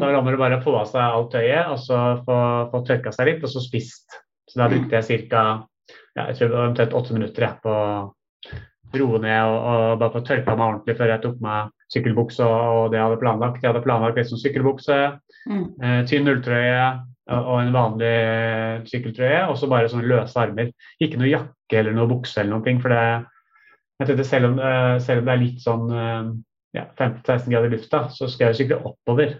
[0.00, 2.36] Da rammer det bare få av seg alt tøyet, og så få,
[2.72, 4.18] få tørka seg litt, og så spist.
[4.50, 5.44] Så da brukte jeg ca.
[6.14, 7.88] Ja, jeg tror omtrent åtte minutter jeg, på å
[8.94, 12.92] roe ned og, og bare få tørka meg ordentlig før jeg tok meg sykkelbukse og,
[12.92, 13.62] det jeg hadde planlagt.
[13.62, 15.00] Jeg hadde planlagt sånn sykkelbukse,
[15.44, 15.64] Mm.
[15.76, 16.84] Eh, tynn ulltrøye,
[17.34, 20.70] og en vanlig sykkeltrøye, og så bare sånne løse armer.
[21.04, 22.80] Ikke noe jakke eller noe bukse eller noen ting.
[22.80, 23.02] For det,
[24.00, 26.30] jeg tenkte selv om, eh, selv om det er litt sånn eh,
[26.80, 29.36] ja, 15-16 grader i lufta, så skal jeg jo sykle oppover.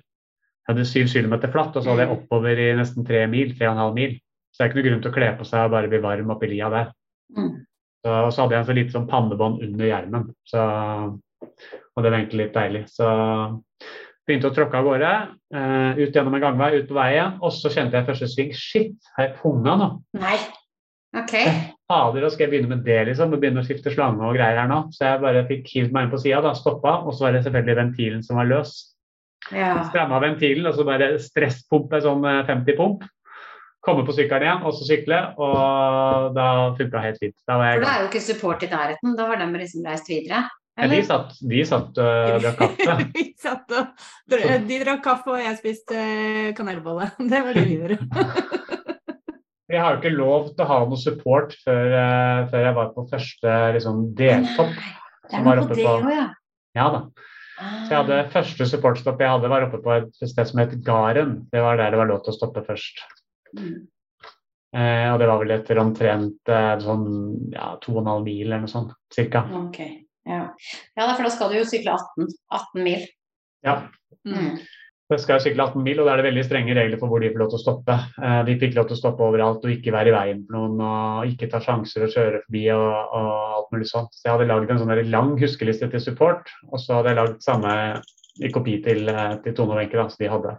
[0.65, 3.97] Jeg hadde 7 kilometer flatt, og så hadde jeg oppover i nesten 3 mil, 3,5
[3.99, 4.15] mil.
[4.49, 6.33] Så det er ikke noe grunn til å kle på seg og bare bli varm
[6.33, 6.91] oppi lia der.
[7.37, 7.53] Mm.
[8.05, 10.27] Så, og så hadde jeg en så lite sånn pannebånd under hjelmen.
[10.49, 12.83] Så, og det var egentlig litt deilig.
[12.95, 13.09] Så
[14.25, 15.15] begynte å tråkke av gårde.
[15.55, 17.39] uh, ut gjennom en gangvei, ut på veien.
[17.45, 18.53] Og så kjente jeg første sving.
[18.57, 19.91] Shit, har jeg punga nå?
[20.21, 20.39] Nei.
[21.15, 21.35] OK.
[21.91, 23.35] Fader, skal jeg begynne med det, liksom?
[23.35, 24.81] Og begynne å skifte slange og greier her nå?
[24.95, 27.01] Så jeg bare fikk hivd meg inn på sida, stoppa.
[27.05, 28.79] Og så var det selvfølgelig ventilen som var løs.
[29.53, 29.75] Ja.
[29.91, 33.05] Stramma ventilen, og så bare stresspumpe sånn eh, 50 pump.
[33.85, 35.21] Komme på sykkelen igjen, og så sykle.
[35.37, 37.37] Og da funka helt fint.
[37.45, 39.17] Da var For det er jo ikke support i nærheten.
[39.19, 40.47] Da har de liksom reist videre.
[40.75, 42.95] Ja, de satt, de satt og drakk kaffe.
[43.45, 44.33] Satt og
[44.67, 47.13] De drakk kaffe, og jeg spiste eh, kanelbolle.
[47.31, 48.01] Det var det vi gjorde.
[49.75, 52.91] Jeg har jo ikke lov til å ha noe support før, uh, før jeg var
[52.93, 54.75] på første liksom, deltopp.
[54.77, 56.27] Det som var noe på det ja.
[56.77, 57.01] Ja da.
[57.55, 61.37] Så jeg hadde første supportstopp jeg hadde, var oppe på et sted som het Garen.
[61.53, 63.05] Det var der det var lov til å stoppe først.
[63.55, 63.85] Mm.
[64.75, 67.05] Eh, og det var vel etter omtrent eh, sånn
[67.55, 69.45] ja, 2,5 mil eller noe sånt, cirka.
[69.61, 69.79] Ok.
[70.27, 70.49] Ja.
[70.97, 73.05] ja, for da skal du jo sykle 18, 18 mil.
[73.67, 73.77] Ja.
[74.27, 74.57] Mm.
[75.13, 77.29] Jeg skal sykle 18 mil, og da er det veldig strenge regler for hvor de
[77.29, 77.97] får lov til å stoppe.
[78.25, 80.81] Eh, de fikk lov til å stoppe overalt og ikke være i veien for noen
[80.81, 84.17] og ikke ta sjanser og kjøre forbi og, og alt mulig sånt.
[84.17, 87.45] Så jeg hadde lagd en sånn lang huskeliste til support, og så hadde jeg lagd
[87.45, 87.75] samme
[88.41, 90.57] i kopi til, eh, til Tone og Wenche, så som de hadde.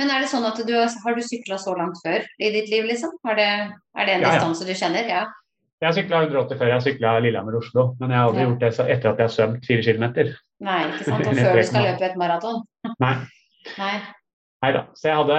[0.00, 2.68] Men er det sånn at du har, har du sykla så langt før i ditt
[2.72, 3.16] liv, liksom?
[3.24, 4.34] Har det, er det en Ja, ja.
[4.36, 5.08] distanse du kjenner?
[5.08, 5.24] Ja.
[5.78, 8.46] Jeg har sykla 180 før jeg sykla Lillehammer-Oslo, men jeg har aldri Ja.
[8.48, 10.32] gjort det etter at jeg har svømt fire kilometer.
[10.60, 11.26] Nei, ikke sant.
[11.32, 12.62] Og før du skal løpe et maraton?
[13.00, 13.16] Nei.
[13.76, 13.98] Nei.
[14.58, 14.80] Nei da.
[14.98, 15.34] Så jeg hadde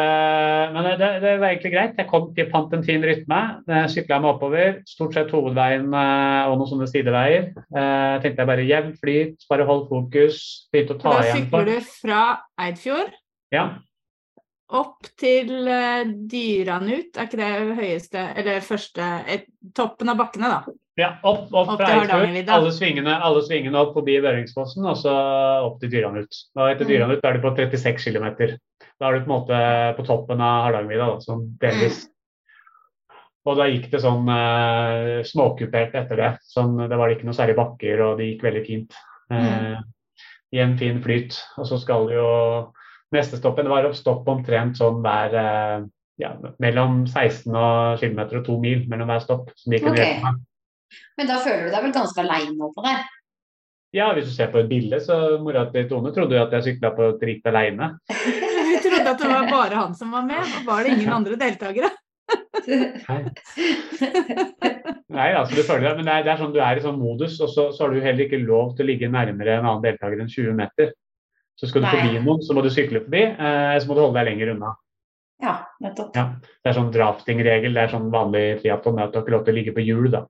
[0.76, 1.98] Men det, det var egentlig greit.
[2.00, 3.40] Jeg kom til fant en fin rytme.
[3.92, 4.78] Sykla meg oppover.
[4.88, 7.50] Stort sett hovedveien eh, og noen sånne sideveier.
[7.76, 10.40] Jeg tenkte jeg bare jevn flyt, bare hold fokus.
[10.72, 12.24] Begynte å ta Da igjen sykler du fra
[12.64, 13.12] Eidfjord
[13.56, 13.66] Ja.
[14.80, 17.12] opp til eh, Dyranut.
[17.18, 20.78] Er ikke det høyeste, eller første et, Toppen av bakkene, da.
[21.00, 22.04] Ja opp, opp, Opp fra til.
[22.04, 22.58] Hardangervidda.
[22.58, 25.16] Alle svingene, alle svingene opp forbi Børingsfossen, og så
[25.66, 26.44] opp til Dyranut.
[26.58, 26.92] Og etter Mm.
[26.94, 28.30] Dyranut er du på 36 km.
[29.00, 29.60] Da er du på en måte
[29.98, 32.08] på toppen av Hardangervidda, da, sånn delvis.
[33.48, 36.34] Og da gikk det sånn eh, småkupert etter det.
[36.46, 38.98] Sånn, det var ikke noe særlig bakker, og det gikk veldig fint.
[39.32, 39.80] Eh,
[40.52, 41.38] I en fin flyt.
[41.58, 42.28] Og så skal jo
[43.10, 45.86] Neste stoppen det var stopp omtrent sånn hver eh,
[46.22, 49.50] ja, mellom 16 og km og 2 mil mellom hver stopp.
[49.58, 50.12] Som de kunne okay.
[50.12, 50.44] hjelpe meg.
[51.20, 53.08] Men da føler du deg vel ganske aleine oppå der?
[53.96, 56.66] Ja, hvis du ser på et bilde, så mora til Tone trodde jo at jeg
[56.68, 57.96] sykla på et ritt aleine.
[58.70, 61.40] Vi trodde at det var bare han som var med, og var det ingen andre
[61.42, 61.90] deltakere?
[65.10, 67.00] Nei, altså du føler det, men det er, det er sånn du er i sånn
[67.02, 69.86] modus, og så, så har du heller ikke lov til å ligge nærmere en annen
[69.88, 70.94] deltaker enn 20 meter.
[71.60, 71.96] Så skal du Nei.
[71.98, 74.76] forbi noen, så må du sykle forbi, eh, så må du holde deg lenger unna.
[75.44, 76.14] Ja, nettopp.
[76.16, 76.26] Ja.
[76.40, 79.56] Det er sånn drafting-regel, det er sånn vanlig triatlon, at du har ikke lov til
[79.56, 80.22] å ligge på hjul, da.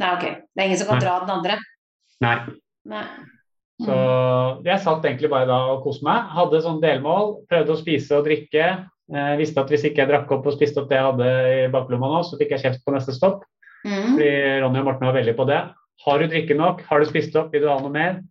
[0.00, 0.24] Nei, ok.
[0.50, 1.04] Det er ingen som kan Nei.
[1.06, 1.58] dra den andre?
[2.24, 2.34] Nei.
[2.90, 3.06] Nei.
[3.84, 3.94] Så
[4.64, 6.28] jeg satt egentlig bare da og koste meg.
[6.34, 8.68] Hadde sånn delmål, prøvde å spise og drikke.
[9.12, 11.64] Eh, visste at hvis ikke jeg drakk opp og spiste opp det jeg hadde i
[11.72, 13.42] baklomma nå, så fikk jeg kjeft på neste stopp.
[13.84, 14.14] Mm.
[14.14, 14.30] Fordi
[14.62, 15.58] Ronny og Morten var veldig på det.
[16.04, 16.84] Har du drikke nok?
[16.88, 17.50] Har du spist opp?
[17.52, 18.22] Vil du ha noe mer?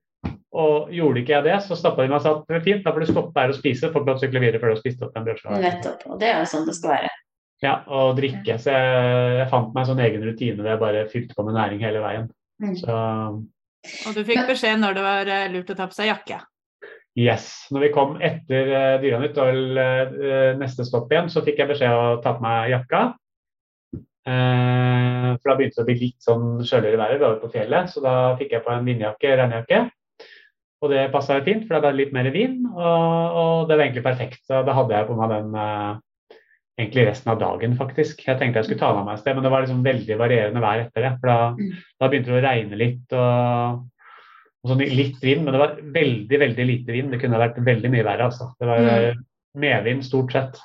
[0.53, 2.83] Og gjorde ikke jeg det, så stappa de meg og sa at det var fint,
[2.85, 3.89] da får du stoppe her og spise.
[3.89, 5.61] Får ikke lov til å sykle videre før du har spist opp den brødskiva.
[5.63, 6.03] Nettopp.
[6.13, 7.13] Og det er jo sånn det skal være.
[7.63, 8.57] Ja, og drikke.
[8.59, 11.55] Så jeg, jeg fant meg en sånn egen rutine der jeg bare fylte på med
[11.55, 12.27] næring hele veien.
[12.63, 12.75] Mm.
[12.79, 12.97] Så
[14.09, 16.41] Og du fikk beskjed når det var eh, lurt å ta på seg jakke.
[17.19, 17.49] yes.
[17.71, 21.95] Når vi kom etter uh, Dyranytt og eh, neste stopp igjen, så fikk jeg beskjed
[21.95, 23.03] å ta på meg jakka.
[24.23, 27.19] Eh, for da begynte det å bli litt sånn kjøligere været.
[27.19, 29.83] Vi var på fjellet, så da fikk jeg på en vindjakke, regnjakke.
[30.83, 34.03] Og det passa fint, for det ble litt mer vind, og, og det var egentlig
[34.03, 34.41] perfekt.
[34.47, 35.91] Så da hadde jeg på meg den eh,
[36.79, 38.23] egentlig resten av dagen, faktisk.
[38.25, 40.17] Jeg tenkte jeg skulle ta den av meg et sted, men det var liksom veldig
[40.17, 41.11] varierende vær etter det.
[41.19, 41.73] For da, Mm.
[42.01, 43.83] da begynte det å regne litt, og,
[44.63, 47.11] og sånn litt vind, men det var veldig, veldig lite vind.
[47.11, 48.53] Det kunne vært veldig mye verre, altså.
[48.59, 49.13] Det var eh,
[49.55, 50.59] medvind stort sett.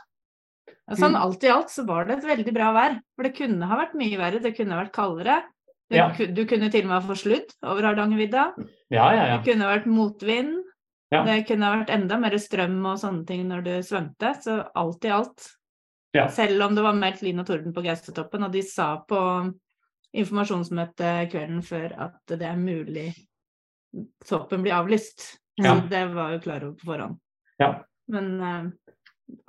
[0.89, 1.21] Sånn Mm.
[1.21, 3.01] alt i alt så var det et veldig bra vær.
[3.15, 5.43] For det kunne ha vært mye verre, det kunne ha vært kaldere.
[5.91, 6.09] Du, Ja.
[6.09, 8.55] du kunne til og med ha fått sludd over Hardangervidda.
[8.91, 9.37] Ja, ja, ja.
[9.39, 10.63] Det kunne ha vært motvind.
[11.13, 11.25] Ja.
[11.25, 14.35] Det kunne ha vært enda mer strøm og sånne ting når du svømte.
[14.43, 15.55] Så alt i alt.
[16.17, 16.29] Ja.
[16.33, 19.21] Selv om det var meldt lyn og torden på Gaustatoppen, og de sa på
[20.17, 23.11] informasjonsmøtet kvelden før at det er mulig
[24.29, 25.35] toppen blir avlyst.
[25.61, 25.75] Ja.
[25.75, 27.19] Så det var jo klar over på forhånd.
[27.61, 27.71] Ja.
[28.09, 28.71] Men uh,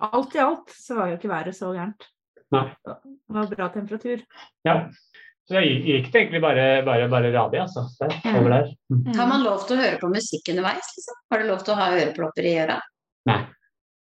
[0.10, 2.08] alt i alt så var jo ikke været så gærent.
[2.52, 2.66] Nei.
[2.84, 4.24] Det var bra temperatur.
[4.68, 4.76] Ja.
[5.50, 7.86] Så jeg gikk- gikk det egentlig bare, bare, bare radig, altså.
[8.02, 8.68] Der, over der.
[8.92, 9.06] Mm.
[9.18, 11.22] Har man lov til å høre på musikk underveis, liksom?
[11.32, 12.76] Har du lov til å ha ørepropper i øra?
[13.30, 13.40] Nei.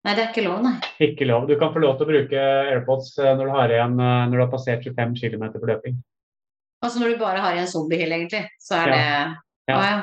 [0.07, 0.75] Nei, det er ikke lov, nei.
[1.03, 1.47] Ikke lov.
[1.49, 4.37] Du kan få lov til å bruke AirPods eh, når du har igjen eh, når
[4.37, 5.97] du har passert 25 km på løping.
[6.85, 8.95] Altså når du bare har igjen en zombiehill, egentlig, så er Ja.
[8.95, 9.05] det
[9.69, 9.75] Ja.
[9.75, 9.99] Å ja.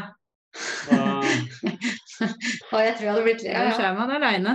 [0.93, 1.25] Og
[2.77, 3.77] Å, jeg tror jeg hadde blitt ja, ja.
[3.91, 4.55] er man aleine.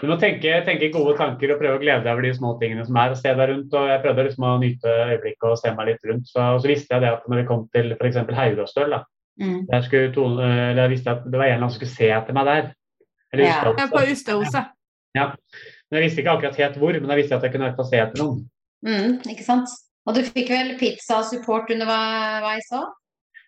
[0.00, 2.84] Du må tenke, tenke gode tanker og prøve å glede deg over de små tingene
[2.86, 3.12] som er.
[3.12, 3.74] og Se deg rundt.
[3.76, 6.28] og Jeg prøvde liksom å nyte øyeblikket og se meg litt rundt.
[6.30, 8.18] Så, og så visste jeg det at når vi kom til f.eks.
[8.40, 9.04] Haugåstøl, da,
[9.36, 9.66] Mm.
[9.68, 12.06] der skulle tone, eller jeg visste at det var en eller annen som skulle se
[12.08, 12.70] etter meg der.
[13.36, 14.12] Eller Ja.
[14.12, 14.72] Ustadhuset.
[15.16, 15.36] Ja, på
[15.90, 18.22] Men jeg visste ikke akkurat helt hvor, men jeg visste at jeg kunne se etter
[18.22, 18.40] noen.
[18.86, 19.70] Mm, ikke sant?
[20.06, 22.90] Og du fikk vel pizza og support underveis òg?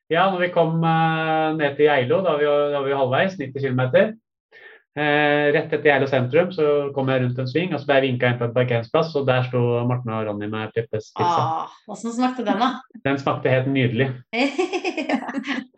[0.08, 3.36] Ja, når vi kom uh, ned til Geilo, da var vi, da var vi halvveis,
[3.36, 3.82] 90 km.
[4.98, 8.06] Eh, rett etter Geilo sentrum så kom jeg rundt en sving, og så ble jeg
[8.08, 11.44] vinka inn på en parkeringsplass, og der sto Morten og Ronny med Peppes pizza.
[11.44, 12.72] Ah, Åssen smakte den, da?
[13.04, 14.08] Den smakte helt nydelig.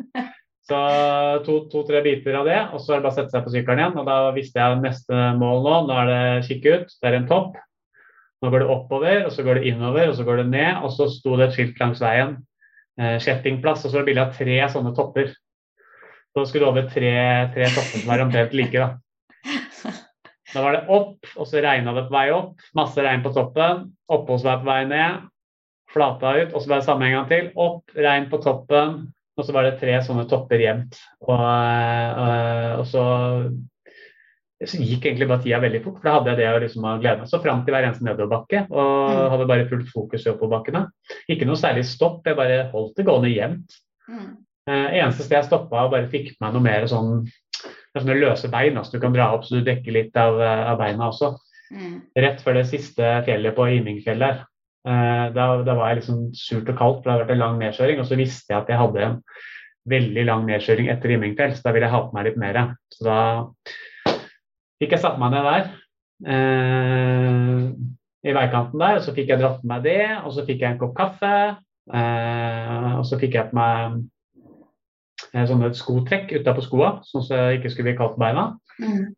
[0.70, 3.80] Så to-tre biter av det, og så er det bare å sette seg på sykkelen
[3.82, 3.96] igjen.
[3.98, 5.74] Og da visste jeg neste mål nå.
[5.88, 7.58] Nå er det kikke ut, det er en topp.
[8.40, 10.78] Nå går det oppover, og så går det innover, og så går det ned.
[10.86, 12.38] Og så sto det et skilt langs veien.
[13.00, 15.34] Eh, Skjettingplass, og så var det bilde av tre sånne topper.
[16.30, 17.14] Så skulle det over tre,
[17.56, 18.94] tre topper som var omtrent like, da.
[20.50, 22.62] Da var det opp, og så regna det på vei opp.
[22.78, 23.88] Masse regn på toppen.
[24.10, 25.26] Oppholdsvei på vei ned.
[25.90, 27.50] Flata ut, og så var det samme en gang til.
[27.58, 29.00] Opp, regn på toppen.
[29.40, 30.98] Og så var det tre sånne topper jevnt.
[31.24, 33.04] Og, og, og så,
[34.60, 37.22] så gikk egentlig bare tida veldig fort, for da hadde jeg det å liksom glede
[37.22, 37.30] meg.
[37.30, 39.24] Så fram til hver eneste nedoverbakke, og Mm.
[39.32, 40.84] hadde bare fullt fokus i oppoverbakkene.
[41.32, 43.78] Ikke noe særlig stopp, jeg bare holdt det gående jevnt.
[44.10, 44.30] Mm.
[44.68, 47.24] Eh, eneste sted jeg stoppa og bare fikk med meg noe mer sånn
[47.90, 50.36] det er sånne løse bein, altså du kan dra opp så du dekker litt av,
[50.40, 51.32] eh, av beina også.
[51.74, 51.96] Mm.
[52.22, 54.44] Rett før det siste fjellet på Imingfjell der.
[54.88, 57.58] Eh, da, da var jeg liksom surt og kaldt, for det hadde vært en lang
[57.60, 58.00] nedkjøring.
[58.00, 59.18] Og så visste jeg at jeg hadde en
[59.90, 62.60] veldig lang nedkjøring etter Imingfjell, så da ville jeg ha på meg litt mer.
[62.94, 63.20] Så da
[64.80, 65.72] fikk jeg satt meg ned der.
[66.36, 67.66] Eh,
[68.30, 70.74] I veikanten der, og så fikk jeg dratt med meg det, og så fikk jeg
[70.74, 71.34] en kopp kaffe.
[71.90, 74.02] Eh, og så fikk jeg på meg
[75.32, 78.52] eh, sånne skotrekk utapå skoa, sånn at jeg ikke skulle bli kaldt på beina.
[78.80, 79.08] Mm.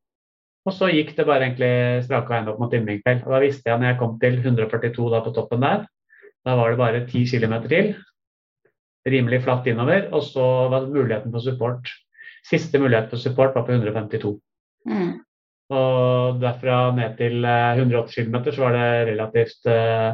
[0.62, 3.25] Og så gikk det bare egentlig strake veien opp mot Imringfjell.
[3.27, 5.85] Og da visste jeg når jeg kom til 142 da på toppen der,
[6.46, 7.92] da var det bare 10 km til.
[9.09, 11.90] Rimelig flatt innover, og så var det muligheten for support.
[12.46, 14.37] Siste mulighet for support var på 152.
[14.87, 15.12] Mm.
[15.72, 20.12] Og derfra ned til eh, 180 km så var det relativt eh,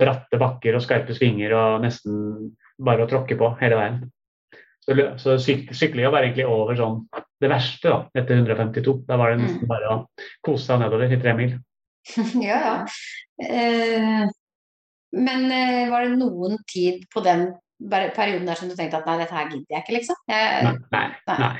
[0.00, 4.04] bratte bakker og skarpe svinger og nesten bare å tråkke på hele veien.
[4.80, 7.02] Så, så syk, syklinga var egentlig over sånn
[7.40, 9.00] det verste da, etter 152.
[9.08, 9.96] Da var det nesten bare å
[10.46, 11.56] kose seg nedover i tre mil.
[12.48, 12.76] ja, ja.
[13.40, 14.28] Eh,
[15.16, 17.48] men eh, var det noen tid på den
[17.80, 20.18] perioden der som du tenkte at nei, dette her gidder jeg ikke, liksom?
[20.28, 21.54] Jeg, Nei, nei, nei.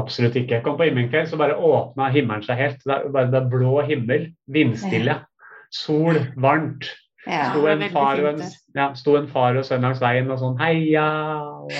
[0.00, 0.56] Absolutt ikke.
[0.56, 2.80] Jeg kom på Imringfjell, så bare åpna himmelen seg helt.
[2.84, 5.18] Det er, bare, det er blå himmel, vindstille,
[5.74, 6.88] sol, varmt.
[7.26, 7.50] ja.
[7.52, 8.40] Sto en, far og en,
[8.74, 11.06] ja, sto en far og sønn langs veien og sånn heia.
[11.62, 11.70] Og,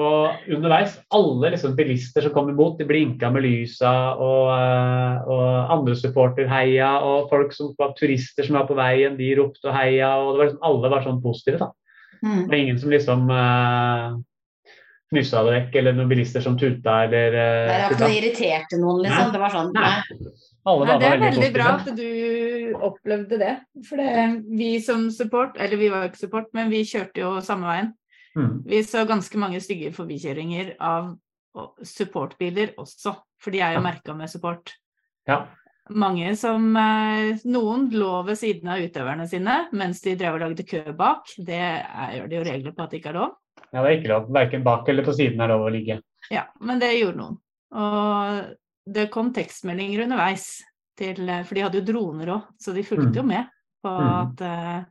[0.00, 5.72] og underveis, alle liksom bilister som kom imot, de blinka med lysa, og, eh, og
[5.76, 9.76] andre supporter heia, og folk som var turister som var på veien, de ropte og
[9.76, 11.72] heia, og det var liksom, alle var sånn positive, da.
[12.22, 12.38] Mm.
[12.38, 14.08] Det var ingen som liksom uh,
[15.12, 18.80] fnysa det vekk, eller noen bilister som tuta, eller uh, det var ikke noe irriterte
[18.80, 19.32] noen, liksom.
[19.34, 19.92] Det var sånn Nei.
[19.92, 20.36] nei.
[20.62, 23.56] Alle Nei, var det er veldig veldig bra at du opplevde det.
[23.88, 27.40] For det, vi som support, eller vi var jo ikke support, men vi kjørte jo
[27.44, 27.90] samme veien.
[28.36, 28.62] Mm.
[28.64, 31.10] Vi så ganske mange stygge forbikjøringer av
[31.84, 34.72] supportbiler også, for de er jo merka med support.
[35.28, 35.42] Ja.
[35.90, 40.64] Mange som eh, Noen lå ved siden av utøverne sine mens de drev og lagde
[40.64, 41.26] kø bak.
[41.36, 43.32] Det er, gjør det jo regler på at det ikke er lov.
[43.72, 44.28] ja, det er ikke lov.
[44.32, 45.98] Verken bak eller på siden er lov å ligge.
[46.30, 47.38] Ja, men det gjorde noen.
[47.72, 50.62] Og det kom tekstmeldinger underveis,
[50.98, 53.16] til, eh, for de hadde jo droner òg, så de fulgte Mm.
[53.16, 53.46] jo med
[53.82, 54.10] på Mm.
[54.22, 54.84] at eh,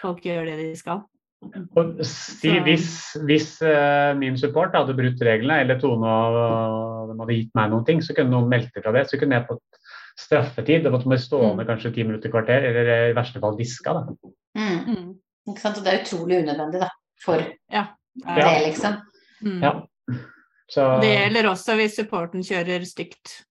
[0.00, 1.02] folk gjør det de skal.
[1.76, 2.88] Og si, hvis
[3.26, 7.84] hvis uh, min support hadde brutt reglene, eller Tone og, de hadde gitt meg noen
[7.88, 9.06] ting, så kunne noen meldt fra det.
[9.10, 9.80] Så kunne jeg fått
[10.18, 10.84] straffetid.
[10.84, 11.68] Da måtte man stående Mm.
[11.72, 13.94] kanskje ti minutter, kvarter, eller eh, i verste fall diska.
[13.94, 14.30] Da.
[14.58, 14.78] Mm.
[14.86, 15.08] Mm.
[15.50, 15.78] Ikke sant?
[15.78, 16.90] Og det er utrolig unødvendig, da.
[17.24, 17.86] For Ja.
[18.14, 19.00] det, liksom.
[19.42, 19.62] Mm.
[19.62, 19.74] Ja.
[20.70, 23.44] Så Det gjelder også hvis supporten kjører stygt.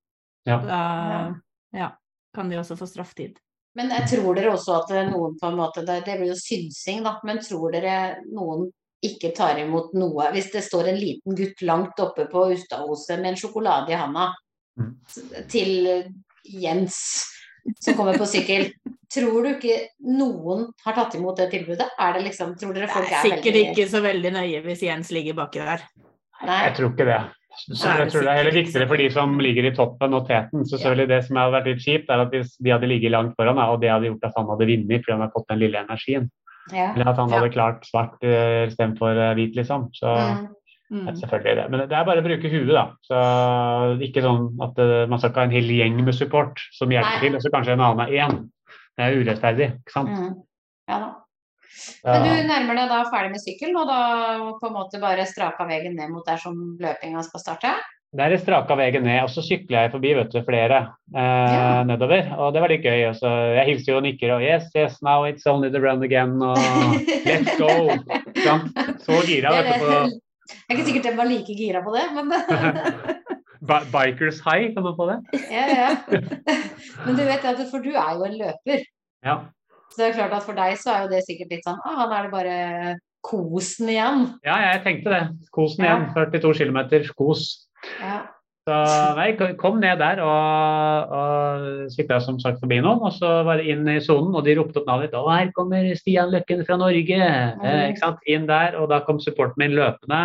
[0.45, 0.57] Ja.
[0.59, 1.35] Da
[1.73, 1.89] ja,
[2.35, 3.37] kan de også få strafftid.
[3.75, 7.01] Men jeg tror dere også at noen på en måte Det, det blir jo synsing,
[7.05, 7.17] da.
[7.25, 8.67] Men tror dere noen
[9.03, 10.29] ikke tar imot noe.
[10.31, 14.31] Hvis det står en liten gutt langt oppe på Ustadhuset med en sjokolade i handa
[14.73, 14.93] Mm.
[15.49, 15.69] til
[16.43, 16.95] Jens
[17.79, 18.71] som kommer på sykkel,
[19.13, 19.75] tror du ikke
[20.09, 21.85] noen har tatt imot det tilbudet?
[22.01, 24.83] Er det liksom, tror dere folk er er sikkert veldig ikke så veldig nøye hvis
[24.87, 25.85] Jens ligger baki der.
[26.43, 26.59] Nei.
[26.67, 27.21] Jeg tror ikke det.
[27.53, 30.65] Så jeg tror det er heller viktigere for de som ligger i toppen og teten.
[30.65, 33.35] Så selvfølgelig Det som hadde vært litt kjipt, er at hvis de hadde ligget langt
[33.37, 35.77] foran, og det hadde gjort at han hadde vunnet fordi han hadde fått den lille
[35.85, 36.29] energien,
[36.73, 36.93] Ja.
[36.95, 37.37] eller at han Ja.
[37.39, 39.89] hadde klart svart istedenfor uh, hvit, liksom.
[39.93, 40.47] Så Mm.
[40.91, 41.07] Mm.
[41.07, 41.71] ja, selvfølgelig det.
[41.71, 42.85] Men det er bare å bruke huet, da.
[43.01, 43.17] Så
[44.03, 47.17] ikke sånn at eh, man skal ikke ha en hel gjeng med support som hjelper
[47.17, 47.19] Nei.
[47.23, 48.49] til, og så kanskje en annen er én.
[48.97, 50.09] Det er urettferdig, ikke sant.
[50.09, 50.35] Mm.
[50.89, 51.09] Ja da.
[52.05, 53.99] Men du nærmer deg da ferdig med sykkelen, og da
[54.61, 57.73] på en måte bare straka veien ned mot der som løpinga skal starte?
[58.13, 60.81] Der jeg straka veien ned, og så sykler jeg forbi vet du, flere
[61.15, 61.83] eh, Ja.
[61.87, 62.27] nedover.
[62.37, 63.07] Og det var litt gøy.
[63.09, 63.31] Også.
[63.57, 66.35] jeg hilser jo og nikker og yes, yes, now it's only the run again.
[66.41, 66.57] Og
[67.29, 67.89] let's go.
[69.01, 70.19] Så gira vet du, det-
[70.53, 72.33] Jeg er ikke sikkert jeg var like gira på det, men
[73.93, 75.17] Bikers high, kan man få det?
[75.49, 75.89] ja, ja.
[77.05, 78.83] Men du vet at for du er jo en løper.
[79.25, 79.37] Ja.
[79.93, 82.05] Så det er klart at for deg så er jo det sikkert litt sånn ah,
[82.09, 82.55] nå er det bare
[83.23, 84.23] kosen igjen.
[84.43, 85.23] ja, jeg tenkte det.
[85.53, 85.97] Kosen Ja.
[85.99, 86.09] igjen.
[86.17, 86.79] 42 km,
[87.15, 87.43] kos.
[88.01, 88.23] Ja.
[88.63, 88.75] Så
[89.17, 93.01] nei, kom ned der og, og sikta som sagt forbi noen.
[93.03, 95.17] Og så var det inn i sonen, og de ropte opp navnet mitt.
[95.19, 97.19] 'Å, her kommer Stian Løkken fra Norge!
[97.19, 98.23] Eh, ikke sant?
[98.25, 100.21] Inn der, og da kom supporten min løpende.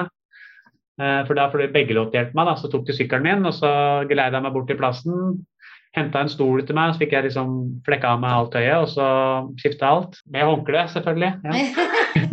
[1.03, 3.27] Eh, for da får begge lov til å hjelpe meg, da, så tok de sykkelen
[3.27, 3.71] min, og så
[4.11, 5.47] geleida jeg meg bort til plassen.
[5.96, 7.53] Henta en stol til meg, så fikk jeg liksom
[7.87, 9.07] flekka av meg alt tøyet, og så
[9.59, 10.18] skifta alt.
[10.31, 11.31] Med håndkle, selvfølgelig.
[11.48, 11.87] Ja.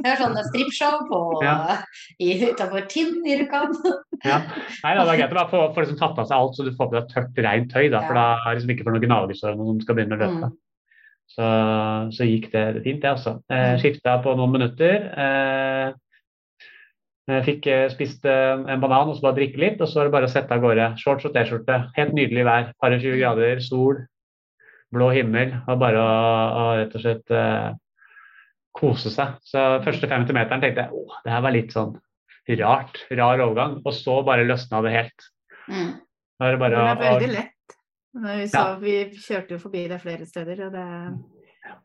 [0.00, 1.76] det var sånn strippshow på Ja.
[2.20, 3.76] utafor Tinn i Rjukan.
[4.24, 4.40] Ja.
[4.84, 6.72] Nei, da, det er greit å få, få liksom tatt av seg alt, så du
[6.76, 7.86] får på deg tørt, rent tøy.
[7.92, 10.22] Da, for da er det liksom ikke for noen gnagesår når du skal begynne å
[10.24, 10.50] løpe.
[10.50, 10.58] Mm.
[11.30, 11.48] Så,
[12.16, 13.36] så gikk det fint, det, altså.
[13.52, 13.82] Eh, Mm.
[13.84, 15.04] Skifta på noen minutter.
[15.14, 15.92] Eh,
[17.36, 20.08] jeg fikk eh, spist eh, en banan og så bare drikke litt, og så var
[20.08, 20.88] det bare å sette av gårde.
[21.00, 21.76] Shorts og T-skjorte.
[21.96, 22.70] Helt nydelig vær.
[22.80, 24.02] Par og 20 grader, sol,
[24.94, 25.54] blå himmel.
[25.66, 26.10] Og bare å,
[26.62, 27.70] å rett og slett uh,
[28.76, 29.36] kose seg.
[29.46, 31.96] Så første 50 meteren tenkte jeg åh, det her var litt sånn
[32.60, 33.04] rart.
[33.12, 33.78] Rar overgang.
[33.84, 35.30] Og så bare løsna det helt.
[35.70, 35.92] Mm.
[36.40, 37.76] Det å, er veldig lett.
[38.10, 38.76] Vi, så, Ja.
[38.80, 40.86] vi kjørte jo forbi det flere steder, og det,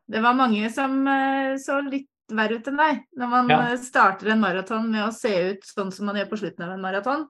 [0.10, 3.02] det var mange som eh, så litt verre ut enn deg.
[3.18, 3.60] Når man Ja.
[3.72, 6.72] eh, starter en maraton med å se ut sånn som man gjør på slutten av
[6.74, 7.28] en maraton,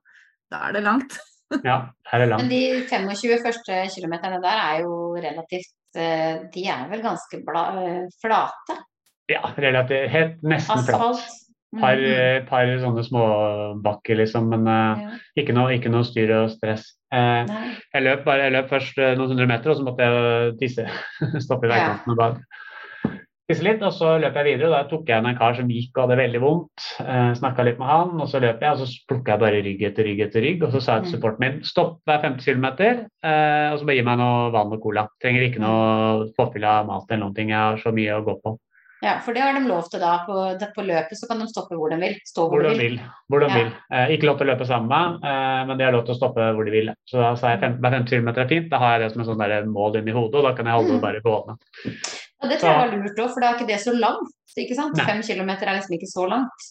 [0.52, 1.18] da er det langt.
[1.64, 2.50] Ja, her er Men langt.
[2.50, 8.08] de 25 første kilometerne der er jo relativt eh, De er vel ganske bla, eh,
[8.20, 8.80] flate?
[9.30, 10.10] Ja, relativt.
[10.10, 10.96] Helt nesten flatt.
[11.00, 11.22] Asfalt.
[11.22, 11.82] flat.
[11.82, 15.10] par, eh, par sånne småbakker, liksom, men Ja.
[15.38, 16.94] ikke, noe, ikke noe styr og stress.
[17.14, 17.46] Eh,
[17.94, 20.86] jeg, løp bare, jeg løp først noen hundre meter, og så måtte jeg tisse.
[21.46, 21.76] Stoppe i Ja.
[21.76, 22.42] veikanten og bare
[23.48, 23.82] tisse litt.
[23.86, 26.04] Og så løp jeg videre, og da tok jeg inn en kar som gikk og
[26.10, 26.86] hadde veldig vondt.
[27.06, 29.82] Eh, Snakka litt med han, og så løp jeg, og så plukka jeg bare rygg
[29.92, 30.64] etter rygg etter rygg.
[30.64, 31.16] Og så sa jeg til Mm.
[31.22, 32.66] supporten min stopp hver 50 km,
[33.24, 35.08] eh, og så bare gi meg noe vann og cola.
[35.22, 37.50] Trenger ikke noe påfyll av mat eller noen ting.
[37.50, 38.58] Jeg har så mye å gå på.
[39.04, 40.24] Ja, for det har de lov til da.
[40.26, 42.16] På, på løpet så kan de stoppe hvor de vil.
[42.26, 42.96] Stå hvor, Hvor de vil.
[42.96, 43.00] vil.
[43.30, 43.54] Hvor de Ja.
[43.60, 43.72] vil.
[43.92, 46.16] Eh, ikke lov til å løpe sammen med meg, eh, men de har lov til
[46.16, 46.90] å stoppe hvor de vil.
[47.06, 49.28] Så da sa jeg hver 50 km er fint, da har jeg det som et
[49.28, 50.96] sånn mål inni hodet, og da kan jeg holde Mm.
[50.96, 51.58] det bare gående.
[52.44, 54.34] Og det tror jeg var lurt òg, for da er ikke det så langt.
[54.58, 54.96] Ikke sant?
[54.98, 55.06] Nei.
[55.06, 56.66] Fem kilometer er liksom ikke så langt.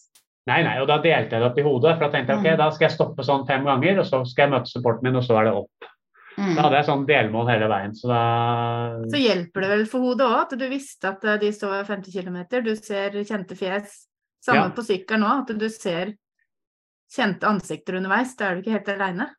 [0.47, 2.49] Nei, nei, og da delte jeg det opp i hodet, for da tenkte jeg ok,
[2.53, 2.59] Mm.
[2.61, 5.25] da skal jeg stoppe sånn fem ganger, og så skal jeg møte supporten min, og
[5.25, 5.87] så er det opp.
[6.37, 6.55] Mm.
[6.57, 8.21] Da hadde jeg sånn delmål hele veien, så da
[9.09, 12.13] Så hjelper det vel for hodet òg, at du visste at eh, de står 50
[12.13, 14.07] km, du ser kjente fjes.
[14.45, 14.69] Samme Ja.
[14.77, 16.13] på sykkelen òg, at du ser
[17.15, 18.35] kjente ansikter underveis.
[18.37, 19.31] Da er du ikke helt aleine.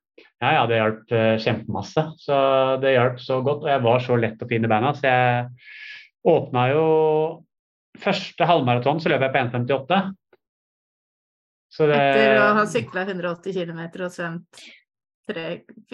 [0.42, 2.04] Ja, ja, det hjalp eh, kjempemasse.
[2.18, 5.50] Så det hjalp så godt, og jeg var så lett å finne beina, så jeg
[6.26, 6.86] åpna jo
[7.96, 10.00] Første halvmaraton så løp jeg på 1,58.
[11.72, 14.66] Så det Etter å ha sykla 180 km og svømt
[15.30, 15.46] tre,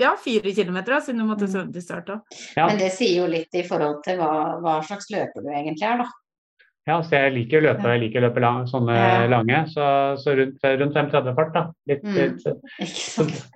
[0.02, 1.52] ja, fire km, siden du måtte Mm.
[1.54, 2.22] svømme til start òg.
[2.58, 2.66] Ja.
[2.68, 6.02] Men det sier jo litt i forhold til hva, hva slags løper du egentlig er,
[6.02, 6.10] da.
[6.88, 9.28] Ja, så jeg liker å løpe, jeg liker å løpe lang, sånne Ja.
[9.28, 11.64] lange, så, så rundt, rundt 5-30 fart, da.
[11.88, 12.16] Litt, Mm.
[12.16, 12.44] litt,
[12.82, 13.48] Ikke så sant?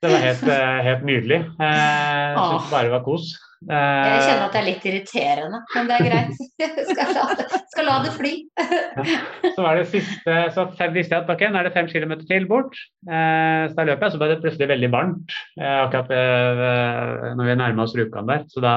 [0.00, 1.40] det var helt, eh, helt nydelig.
[1.58, 3.34] Eh, Jeg syns bare det var kos.
[3.66, 6.42] Jeg kjenner Eh, at det er litt irriterende, men det er greit.
[6.92, 8.32] Skal la det, skal la det fly.
[9.54, 12.46] så var det siste, så visste jeg at ok, nå er det fem kilometer til
[12.50, 12.78] bort.
[13.08, 17.50] Eh, så da løp jeg, så ble det plutselig veldig varmt eh, akkurat eh, når
[17.50, 18.44] vi nærma oss Rjukan der.
[18.52, 18.76] Så da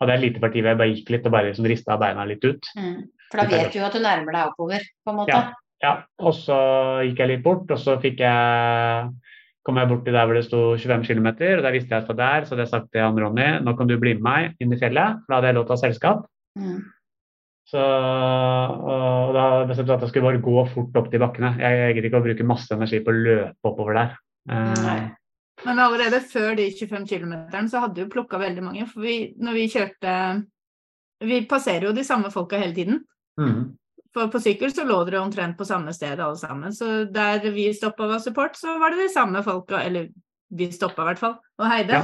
[0.00, 2.48] hadde jeg lite parti hvor jeg bare gikk litt og bare liksom rista beina litt
[2.48, 2.72] ut.
[2.78, 2.96] Mm.
[3.28, 5.36] For da vet du jo at du nærmer deg oppover, på en måte.
[5.36, 5.52] Ja.
[5.84, 6.56] Ja, og så
[7.04, 9.08] gikk jeg litt bort, og så fikk jeg
[9.64, 12.08] kom jeg bort til der hvor det sto 25 km, og der visste jeg at
[12.08, 14.26] det var der, så hadde jeg sagt til han Ronny nå kan du bli med
[14.26, 16.26] meg inn i fjellet, for da hadde jeg lov til å ha selskap.
[16.60, 16.78] Mm.
[17.64, 21.54] Så og da bestemte jeg at jeg skulle bare gå fort opp de bakkene.
[21.62, 24.16] Jeg gidder ikke å bruke masse energi på å løpe oppover der.
[24.52, 24.98] Eh, Nei.
[25.64, 27.34] Men allerede før de 25 km
[27.70, 28.84] så hadde du plukka veldig mange.
[28.90, 30.16] For vi, når vi kjørte
[31.24, 32.98] Vi passerer jo de samme folka hele tiden.
[33.40, 33.60] mm,
[34.14, 36.72] For på sykkel så lå dere omtrent på samme sted alle sammen.
[36.72, 40.08] Så der vi stoppa var support, så var det de samme folka, eller
[40.54, 41.92] vi stoppa i hvert fall, og Heide.
[41.98, 42.02] Ja.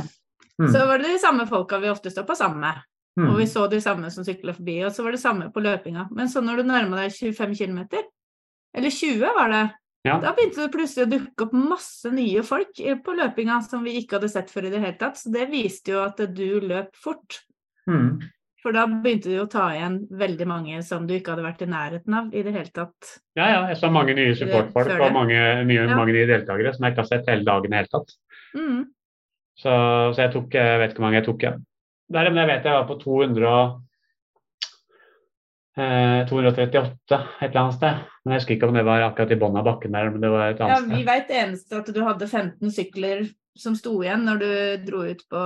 [0.59, 2.81] mm, Så var det de samme folka vi ofte stoppa sammen med.
[3.19, 3.29] mm.
[3.31, 6.09] Og vi så de samme som sykla forbi, og så var det samme på løpinga.
[6.11, 7.85] Men så når du nærma deg 25 km,
[8.75, 9.71] eller 20 var det,
[10.05, 10.19] Ja.
[10.19, 14.17] da begynte det plutselig å dukke opp masse nye folk på løpinga som vi ikke
[14.17, 15.19] hadde sett før i det hele tatt.
[15.21, 17.43] Så det viste jo at du løp fort.
[17.87, 18.19] Mm.
[18.61, 21.69] For da begynte du å ta igjen veldig mange som du ikke hadde vært i
[21.71, 23.15] nærheten av i det hele tatt.
[23.39, 23.61] Ja, ja.
[23.71, 25.97] Jeg så mange nye supportfolk og mange, nye, Ja.
[25.97, 28.17] mange nye deltakere som jeg ikke har sett hele dagen i det hele tatt.
[28.55, 28.81] Mm.
[29.61, 29.73] Så,
[30.15, 31.65] så jeg tok Jeg vet ikke hvor mange jeg tok igjen.
[32.11, 33.81] Der, men jeg vet jeg var på 200 og,
[35.79, 38.01] eh, 238 et eller annet sted.
[38.25, 40.31] Men jeg husker ikke om det var akkurat i bunnen av bakken der, men det
[40.33, 43.25] var et Ja, annet vi vet veit eneste at du hadde 15 sykler
[43.61, 44.51] som sto igjen når du
[44.89, 45.43] dro ut på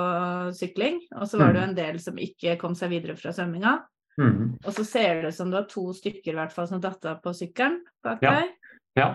[0.57, 3.75] sykling, og så var det jo en del som ikke kom seg videre fra svømminga.
[4.21, 4.55] Mm.
[4.62, 7.03] Og så ser det ut som du har to stykker i hvert fall som datt
[7.11, 8.35] av på sykkelen bak Ja.
[8.41, 8.53] deg.
[8.95, 9.09] Ja.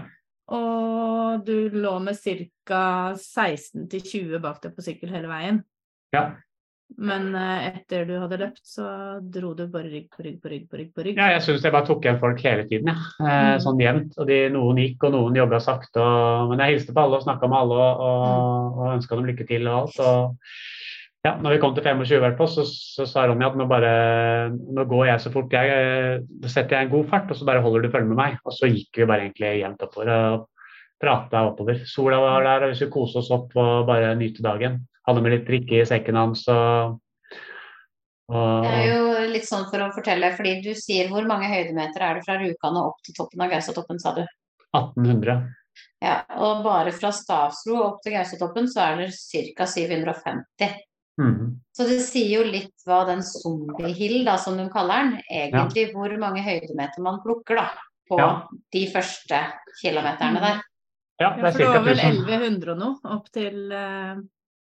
[0.51, 3.13] Og du lå med ca.
[3.15, 5.63] 16-20 bak deg på sykkel hele veien.
[6.13, 6.35] Ja.
[6.97, 8.85] Men eh, etter du hadde løpt, så
[9.21, 10.89] dro du bare rygg på rygg på rygg på rygg.
[10.95, 11.19] på rygg.
[11.21, 12.97] ja, jeg syns jeg bare tok igjen folk hele tiden, jeg.
[13.21, 13.59] Eh, Mm.
[13.61, 14.17] sånn jevnt.
[14.17, 16.01] Og de, noen gikk, og noen jobba sakte.
[16.01, 19.29] Og, men jeg hilste på alle og snakka med alle og, og, og ønska dem
[19.29, 19.99] lykke til og alt.
[19.99, 20.35] Og
[21.27, 23.65] ja, når vi kom til 25 i hvert fall, så, så sa Ronny at nå
[23.67, 23.89] bare
[24.55, 27.61] nå går jeg så fort jeg Da setter jeg en god fart, og så bare
[27.61, 28.37] holder du følge med meg.
[28.47, 30.47] Og så gikk vi bare egentlig jevnt oppover og
[30.99, 31.83] prata oppover.
[31.87, 34.81] Sola var der, og vi skulle kose oss opp og bare nyte dagen.
[35.09, 36.99] Hadde med litt drikke i sekken hans og,
[38.29, 42.03] og Det er jo litt sånn for å fortelle, fordi du sier hvor mange høydemeter
[42.05, 44.21] er det fra Rjukan og opp til toppen av Gausatoppen, sa du?
[44.77, 45.39] 1800.
[46.03, 49.09] Ja, og bare fra Stavsro opp til Gausatoppen så er det
[49.57, 49.65] ca.
[49.65, 50.77] 750.
[51.19, 51.49] Mhm.
[51.75, 55.89] Så det sier jo litt hva den zombie hill, da, som de kaller den, egentlig
[55.95, 57.67] hvor mange høydemeter man plukker da,
[58.09, 58.29] på Ja.
[58.71, 59.41] de første
[59.81, 60.61] kilometerne der.
[61.19, 64.21] Ja, Ja, for det er var vel 1100 og noe opp til eh,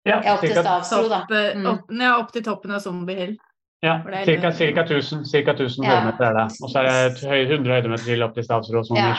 [0.05, 1.25] Ja, Ja, opp til Stavsro, da.
[1.33, 1.65] eh, Mm.
[1.71, 3.37] opp, ja, opp til toppen av Zombie Hill.
[3.83, 4.09] Ja, ca.
[4.11, 5.89] er cirka, cirka 1000, 1000 Ja.
[6.01, 6.57] høydemeter er det.
[6.61, 8.83] Og så er det 100 høydemeter til opp til Stavsro.
[8.83, 9.15] Sånn Ja,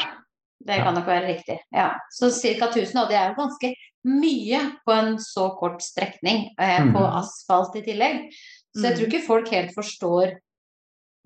[0.64, 1.58] det kan nok være riktig.
[1.72, 1.94] Ja.
[2.10, 2.66] Så ca.
[2.70, 3.74] 1000, og det er jo ganske
[4.04, 6.92] mye på en så kort strekning, eh, Mm.
[6.94, 8.30] på asfalt i tillegg.
[8.76, 8.98] Så jeg Mm.
[8.98, 10.32] tror ikke folk helt forstår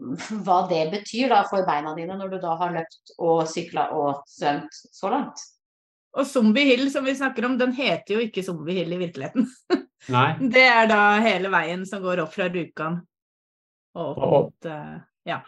[0.00, 4.22] hva det betyr da for beina dine når du da har løpt og sykla og
[4.26, 5.38] svømt så langt.
[6.18, 9.46] Og Zombie Hill, som vi snakker om, den heter jo ikke Zombie Hill i virkeligheten.
[10.14, 10.32] Nei.
[10.50, 12.98] Det er da hele veien som går opp fra Rjukan
[13.98, 14.98] og opp mot uh,
[15.28, 15.40] Ja.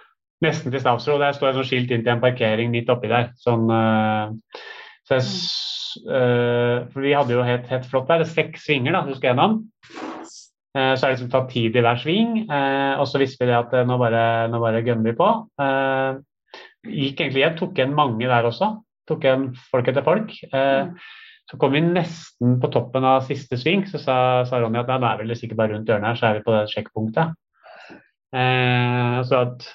[0.42, 1.16] Nesten til Stavsro.
[1.22, 3.30] Der står et sånt skilt inn til en parkering midt oppi der.
[3.38, 4.34] Sånn, uh,
[5.06, 5.28] så jeg,
[6.14, 8.22] eh, for vi hadde jo helt, helt flott der.
[8.22, 9.56] Det er seks svinger da, du skal gjennom.
[10.74, 12.36] Uh, så er det liksom tatt tid i hver sving.
[12.50, 15.28] og så visste vi det at nå bare, nå bare gønner vi på.
[16.90, 18.72] Gikk egentlig hjem, tok igjen mange der også.
[19.10, 20.32] Tok igjen folk etter folk.
[20.52, 20.96] Eh, Mm.
[21.50, 24.16] Så kom vi nesten på toppen av siste sving, så sa,
[24.48, 26.54] sa Ronny at det er vel sikkert bare rundt hjørnet her, så er vi på
[26.54, 27.34] det sjekkpunktet.
[28.32, 29.66] Eh, så at,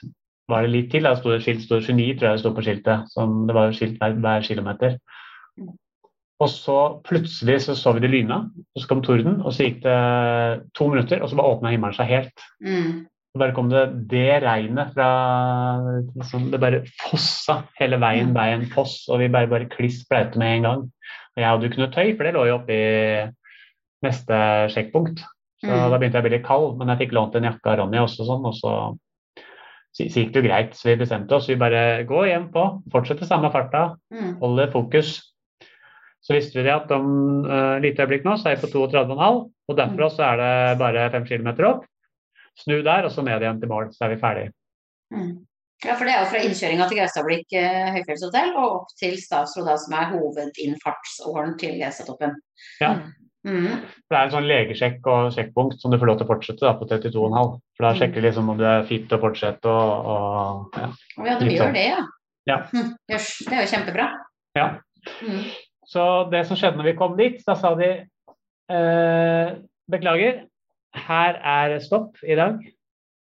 [0.50, 2.64] var det litt til, da sto det skilt, sto 29 tror jeg det sto på
[2.66, 4.98] skiltet, som det var skilt hver, hver kilometer.
[6.38, 9.84] Og så plutselig så så vi det lyna, og så kom torden, og så gikk
[9.84, 10.00] det
[10.78, 12.48] to minutter, og så bare åpna himmelen seg helt.
[12.64, 13.06] Mm.
[13.38, 15.08] Bare kom det det regnet fra
[16.16, 20.58] liksom, Det bare fossa hele veien, veien foss, og vi bare, bare kliss blaute med
[20.58, 20.86] en gang.
[21.36, 22.78] Og jeg hadde jo ikke noe tøy, for det lå jo oppi
[24.06, 24.38] neste
[24.74, 25.24] sjekkpunkt.
[25.64, 25.90] Så Mm.
[25.90, 27.98] da begynte jeg å bli litt kald, men jeg fikk lånt en jakke av Ronny
[27.98, 28.74] også, sånn, og så,
[29.94, 30.76] så gikk det jo greit.
[30.78, 34.38] Så vi bestemte oss, vi bare gå hjem på, fortsette samme farta, Mm.
[34.40, 35.34] holde fokus.
[36.22, 39.50] Så visste vi det at om uh, lite øyeblikk nå, så er vi på 32,5,
[39.70, 41.86] og derfra så er det bare 5 km opp.
[42.64, 44.48] Snu der, og så ned igjen til mål, så er vi ferdig.
[45.14, 45.36] Mm.
[45.86, 49.70] Ja, for det er jo fra innkjøringa til Gaustablikk eh, høyfjellshotell og opp til Statsråd,
[49.84, 52.34] som er hovedinnfartsåren til Gaustatoppen.
[52.82, 52.96] Ja.
[53.48, 53.84] Mm.
[54.10, 56.74] Det er en sånn legesjekk og sjekkpunkt som du får lov til å fortsette da,
[56.80, 57.54] på 32,5.
[57.78, 58.00] For da Mm.
[58.02, 60.90] sjekker de liksom om du er fit til å fortsette og, og ja.
[61.30, 61.78] Ja, de gjør sånn.
[61.78, 62.02] det, ja.
[62.50, 62.58] Ja.
[62.74, 62.90] Mm.
[63.14, 64.10] Jøss, det er jo kjempebra.
[64.58, 64.68] ja.
[65.22, 65.44] Mm.
[65.88, 66.04] Så
[66.34, 67.88] det som skjedde når vi kom dit, da sa de
[68.74, 69.52] eh,
[69.88, 70.42] beklager,
[70.96, 72.62] her er stopp i dag.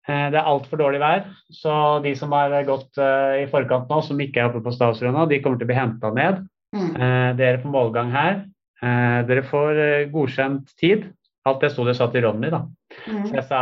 [0.08, 4.00] Eh, det er altfor dårlig vær, så de som har gått eh, i forkant nå,
[4.02, 6.42] som ikke er oppe på Stavsrud nå, de kommer til å bli henta ned.
[6.74, 6.88] Mm.
[6.96, 8.42] Eh, dere får målgang her.
[8.82, 9.78] Dere får
[10.10, 11.04] godkjent tid.
[11.46, 12.64] Alt det sto det sa til Ronny, da.
[13.04, 13.28] Så Mm.
[13.34, 13.60] jeg sa,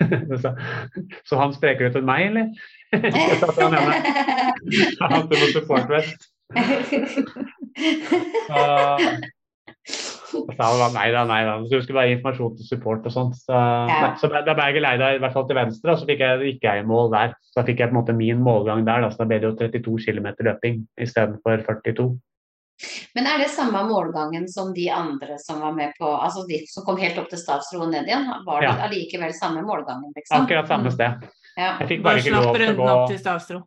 [0.42, 0.50] så,
[1.24, 2.48] så han spreker ut til meg, eller?
[2.92, 3.94] Jeg sa til han ene.
[5.00, 6.26] Han hadde support vest.
[8.48, 8.64] Så
[10.96, 11.54] nei da, nei da.
[11.66, 13.36] Så du skulle bare informasjon til support og sånt.
[13.38, 13.52] Så,
[13.92, 14.10] ja.
[14.20, 16.66] så da ble jeg geleida i hvert fall til venstre, og så fikk jeg, gikk
[16.68, 17.34] jeg i mål der.
[17.48, 19.50] Så da fikk jeg på en måte min målgang der, da, så da ble det
[19.50, 22.08] jo 32 km løping istedenfor 42.
[23.14, 26.82] Men er det samme målgangen som de andre som var med på Altså de som
[26.86, 28.24] kom helt opp til Stavsro og ned igjen?
[28.46, 28.72] Var det Ja.
[28.88, 30.42] allikevel samme målgangen, liksom?
[30.42, 31.28] Akkurat samme sted.
[31.56, 31.76] Ja.
[31.80, 33.60] Jeg fikk Bare bare ikke lov til å gå opp til Stavsro.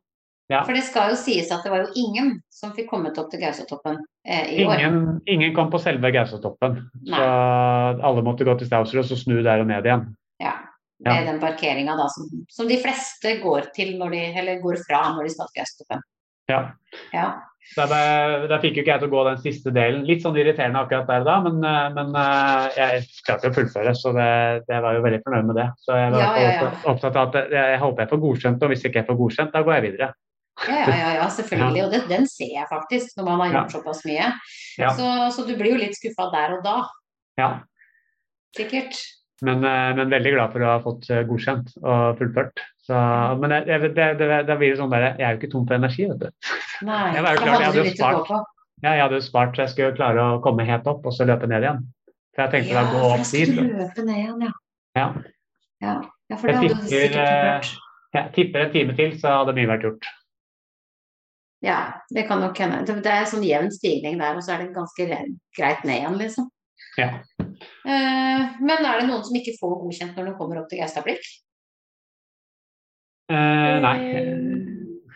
[0.50, 0.64] ja.
[0.64, 3.40] For det skal jo sies at det var jo ingen som fikk kommet opp til
[3.40, 4.02] Gausatoppen.
[4.26, 6.80] Ingen, ingen kom på selve Gausatoppen.
[7.06, 7.24] Så
[8.10, 10.08] alle måtte gå til Stausrud og så snu der og ned igjen.
[10.42, 10.56] Ja.
[11.06, 15.28] Med den parkeringa som, som de fleste går til når de, eller går fra når
[15.28, 16.08] de skal til Gausatoppen.
[16.50, 16.62] Ja.
[17.14, 17.28] Ja.
[17.76, 20.04] Ble- da fikk jo ikke jeg til å gå den siste delen.
[20.06, 24.14] Litt sånn irriterende akkurat der da, men, eh, men eh, jeg klarte å fullføre, så
[24.14, 24.28] det,
[24.70, 25.66] det var jo veldig fornøyd med det.
[25.82, 26.52] Så jeg var ja.
[26.52, 29.20] opptatt- opptatt av at jeg, jeg håper jeg får godkjent, og hvis ikke jeg får
[29.24, 30.12] godkjent, da går jeg videre.
[30.68, 31.84] Ja, ja, ja, ja selvfølgelig.
[31.86, 34.32] Og det, den ser jeg faktisk når man har gjort såpass mye.
[34.78, 36.78] Så, så du blir jo litt skuffa der og da,
[37.42, 37.50] Ja.
[38.56, 38.96] sikkert.
[39.44, 42.62] Men, eh, men veldig glad for å ha fått eh, godkjent og fullført.
[42.86, 42.96] Så,
[43.42, 45.66] men jeg, jeg, det, det, da blir det sånn der, jeg er jo ikke tom
[45.68, 46.54] for energi, vet du.
[46.88, 48.32] Nei, Jeg var jo da jeg hadde jo spart.
[48.84, 51.50] Ja, jeg hadde spart så jeg skulle klare å komme helt opp og så løpe
[51.52, 51.84] ned igjen.
[52.36, 53.56] For jeg tenkte Ja, da gå opp dit.
[53.56, 54.54] løpe ned igjen, ja.
[54.96, 55.08] Ja.
[55.84, 55.96] Ja,
[56.32, 57.74] ja for det Jeg hadde du sikkert ikke eh.
[58.16, 60.08] Jeg tipper en time til, så hadde mye vært gjort.
[61.66, 61.80] Ja,
[62.14, 62.84] det kan nok hende.
[62.86, 65.08] Det- Det er sånn jevn stigning der, og så er det ganske
[65.58, 66.50] greit ned igjen, liksom.
[66.98, 67.08] Ja.
[67.50, 71.26] Eh, men er det noen som ikke får godkjent når de kommer opp til Gaustablikk?
[73.30, 73.98] Eh, nei.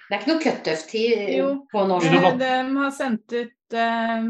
[0.10, 2.08] Det er ikke noe cutoff-tid på norsk?
[2.10, 2.38] Eh.
[2.42, 4.30] De har sendt ut eh,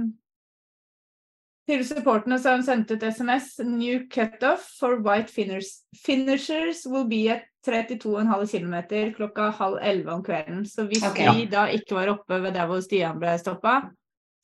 [1.69, 3.59] Til supporterne så har de sendt ut SMS.
[3.63, 8.75] New cutoff for white finishers will be at 32,5 km
[9.15, 10.65] klokka halv elleve om kvelden.
[10.65, 11.17] Så hvis Ok.
[11.35, 13.89] de da ikke var oppe ved der hvor Stian ble stoppa,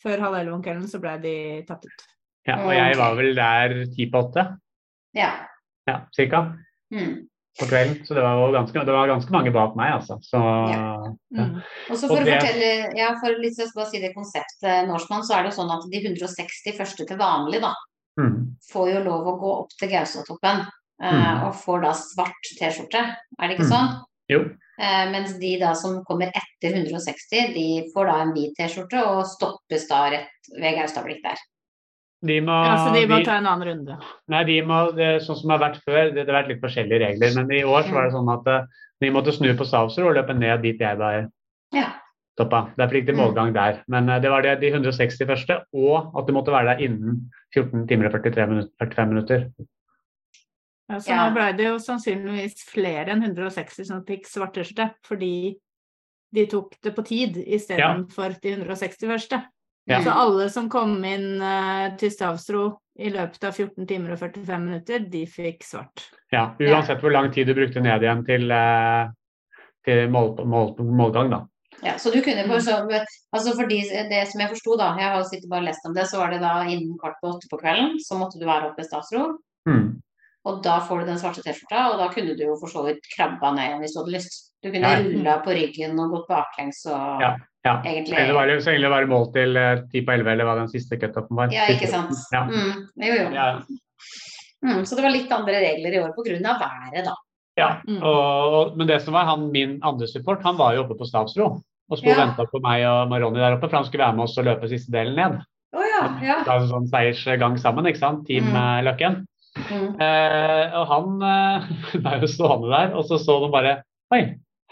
[0.03, 1.35] før halv elleve om kvelden, så ble de
[1.67, 2.03] tatt ut.
[2.47, 4.57] Ja, og jeg var vel der ti på åtte,
[5.15, 5.31] Ja.
[5.87, 6.57] ja, cirka,
[6.91, 7.25] Mm.
[7.57, 8.05] på kvelden.
[8.05, 10.19] Så det var ganske, det var ganske mange bak meg, altså.
[10.21, 10.37] Så
[10.69, 10.99] Ja.
[11.33, 11.55] Mm.
[11.89, 14.87] Og så Og for å det- fortelle, ja, for litt jeg bare si det konseptet
[14.87, 17.73] Norsman, så er det jo sånn at de 160 første til vanlig, da,
[18.19, 20.67] mm, får jo lov å gå opp til Gaustatoppen.
[21.01, 21.43] Eh, Mm.
[21.47, 23.73] og får da svart T-skjorte, er det ikke Mm.
[23.73, 24.03] sånn?
[24.29, 24.39] jo.
[24.77, 29.25] Eh, mens de da som kommer etter 160, de får da en hvit T-skjorte og
[29.25, 30.27] stoppes da rett
[30.59, 31.37] ved Gaustablikk der.
[32.25, 33.97] De må, Ja, så de må de- ta en annen runde.
[34.27, 36.61] Nei, de må, det, sånn som det har vært før, det, det har vært litt
[36.61, 37.35] forskjellige regler.
[37.35, 38.65] Men i år så var det sånn at eh,
[39.01, 41.29] de måtte snu på Stavsrud og løpe ned dit jeg var
[41.71, 41.91] Ja.
[42.37, 42.73] toppa.
[42.77, 43.21] Derfor gikk det Mm.
[43.33, 43.83] målgang der.
[43.87, 47.29] Men eh, det var det de 160 første, og at du måtte være der innen
[47.53, 49.51] 14 timer og 43 minutter, 45 minutter.
[50.87, 51.25] Ja, så Ja.
[51.25, 55.55] nå ble det jo sannsynligvis flere enn 160 som fikk svarteskjorte, fordi
[56.35, 59.41] de tok det på tid istedenfor de 160 første.
[59.85, 60.01] Ja.
[60.01, 62.65] Så alle som kom inn uh, til Stavsro
[62.97, 66.07] i løpet av 14 timer og 45 minutter, de fikk svart.
[66.33, 69.11] Ja, Uansett hvor lang tid du brukte ned igjen til, uh,
[69.85, 71.43] til mål, mål, målgang, da.
[71.83, 72.79] Ja, så du kunne for, så,
[73.35, 76.07] altså for de, det som jeg forsto, da, jeg har sittet bare lest om det,
[76.09, 78.81] så var det da innen kvart på åtte på kvelden, så måtte du være oppe
[78.81, 79.27] i Stavstro.
[79.69, 79.99] Mm.
[80.45, 83.01] Og da får du den svarte T-skjorta, og da kunne du jo for så vidt
[83.15, 84.41] krabba ned igjen hvis du hadde lyst.
[84.61, 84.99] Du kunne Ja.
[85.01, 87.35] rulla på ryggen og gått baklengs og Ja,
[87.65, 87.81] ja.
[87.83, 90.45] egentlig Eller var det så egentlig var det mål til eh, ti på elleve, eller
[90.45, 91.49] hva den siste cutupen var.
[91.53, 92.13] Ja, ikke sant.
[92.33, 92.43] Ja.
[92.45, 93.29] Mm, jo, jo.
[93.33, 93.61] Ja.
[94.65, 97.13] Mm, så det var litt andre regler i år av været, da.
[97.57, 98.01] Ja, Mm.
[98.03, 101.07] og, og, men det som var han, min andre support, han var jo oppe på
[101.07, 101.61] Stavsro.
[101.91, 104.23] Og sto og venta på meg og Maroni der oppe, for han skulle være med
[104.25, 105.37] oss og løpe siste delen ned.
[105.75, 106.37] Å ja, ja.
[106.41, 108.25] Det var en sånn seiersgang sammen, ikke sant.
[108.25, 108.55] Team Mm.
[108.55, 109.25] eh, Løkken.
[109.55, 109.95] Mm.
[110.03, 111.69] Eh, og han eh,
[112.03, 113.77] ble jo stående der, og så så de bare
[114.13, 114.19] Oi,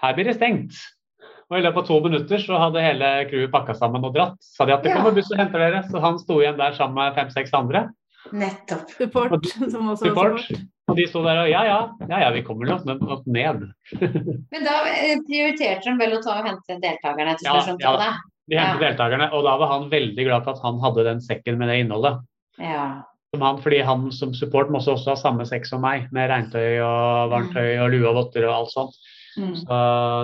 [0.03, 0.75] her blir det stengt.
[1.49, 4.35] Og i løpet av to minutter så hadde hele crewet pakka sammen og dratt.
[4.43, 4.97] Sa de at det Ja.
[4.99, 5.81] kommer buss og henter dere.
[5.89, 7.87] Så han sto igjen der sammen med fem-seks andre.
[8.31, 8.89] Nettopp.
[8.97, 10.39] Support, som også Support.
[10.47, 10.69] support.
[10.91, 11.77] Og de sto der og ja, ja,
[12.09, 13.65] ja, ja vi kommer nok nok ned.
[14.53, 17.63] Men da eh, prioriterte de vel å ta og hente deltakerne, Ja, ja.
[17.63, 18.19] De hentet
[18.51, 18.65] Ja.
[18.81, 21.79] deltakerne, og da var han veldig glad for at han hadde den sekken med det
[21.83, 22.19] innholdet.
[22.59, 23.03] Ja.
[23.33, 26.77] Som han, fordi han som support måtte også ha samme sekk som meg, med regntøy
[26.85, 28.99] og varmtøy og lue og votter og alt sånt.
[29.41, 29.55] Mm.
[29.57, 29.77] Så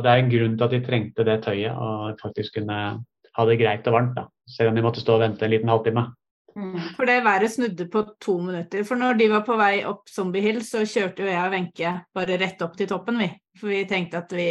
[0.06, 2.78] det er en grunn til at de trengte det tøyet og faktisk kunne
[3.40, 4.14] ha det greit og varmt.
[4.18, 4.28] da.
[4.50, 6.06] Selv om de måtte stå og vente en liten halvtime.
[6.60, 6.76] Mm.
[6.98, 8.84] For det været snudde på to minutter.
[8.84, 11.94] For når de var på vei opp Zombie Hill, så kjørte jo jeg og Wenche
[12.16, 13.30] bare rett opp til toppen, vi.
[13.60, 14.50] For vi tenkte at vi,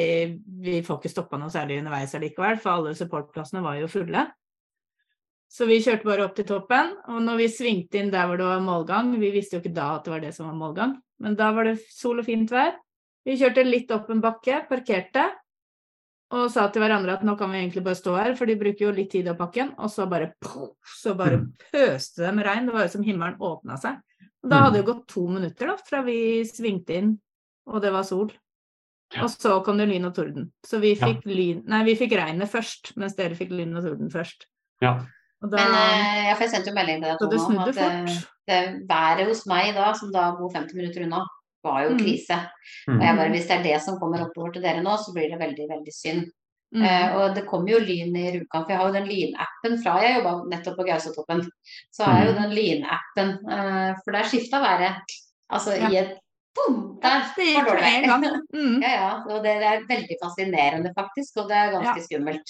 [0.63, 4.27] vi får ikke stoppa noe særlig underveis allikevel, for alle supportplassene var jo fulle.
[5.51, 8.45] Så vi kjørte bare opp til toppen, og når vi svingte inn der hvor det
[8.45, 11.35] var målgang Vi visste jo ikke da at det var det som var målgang, men
[11.39, 12.75] da var det sol og fint vær.
[13.25, 15.25] Vi kjørte litt opp en bakke, parkerte,
[16.31, 18.85] og sa til hverandre at nå kan vi egentlig bare stå her, for de bruker
[18.85, 19.71] jo litt tid å pakke den.
[19.81, 21.53] Og så bare poff, så bare Mm.
[21.73, 22.67] pøste det med regn.
[22.67, 23.97] Det var jo som himmelen åpna seg.
[24.45, 24.63] Og da Mm.
[24.65, 27.19] hadde det gått to minutter da, fra vi svingte inn,
[27.67, 28.31] og det var sol.
[29.15, 29.23] Ja.
[29.25, 30.53] Og så kom det lyn og torden.
[30.63, 31.07] Så vi Ja.
[31.07, 34.45] fikk, lyn, nei, vi fikk regnet først, mens dere fikk lyn og torden først.
[34.83, 35.07] Ja.
[35.43, 37.75] Og da, Men eh, ja, for jeg sendte jo melding til deg, Tone, om at
[37.77, 38.17] det,
[38.49, 41.21] det været hos meg da, som da bor 50 minutter unna,
[41.65, 41.99] var jo Mm.
[42.03, 42.39] krise.
[42.89, 42.99] Mm.
[42.99, 45.31] Og jeg bare, hvis det er det som kommer oppover til dere nå, så blir
[45.31, 46.27] det veldig, veldig synd.
[46.75, 46.83] Mm.
[46.85, 49.95] Uh, og det kommer jo lyn i Rjukan, for jeg har jo den lynappen fra
[50.05, 51.41] jeg jobba nettopp på Gausatoppen.
[51.97, 52.43] Så har jeg jo Mm.
[52.43, 55.15] den lynappen, uh, for der skifta været.
[55.51, 56.13] Altså i et
[56.55, 57.25] bom, der
[57.57, 58.37] var dårlig en vær.
[58.53, 58.79] Mm.
[58.85, 59.13] Ja, ja.
[59.31, 61.37] Og det, det er veldig fascinerende, faktisk.
[61.41, 62.05] Og det er ganske Ja.
[62.11, 62.49] skummelt.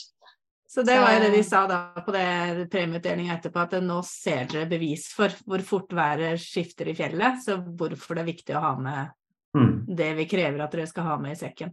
[0.68, 4.50] Så det var jo det de sa da på det premieutdelinga etterpå, at nå ser
[4.50, 8.64] dere bevis for hvor fort været skifter i fjellet, så hvorfor det er viktig å
[8.66, 9.14] ha med
[9.56, 9.84] Mm.
[9.96, 11.70] det vi krever at dere skal ha med i sekken.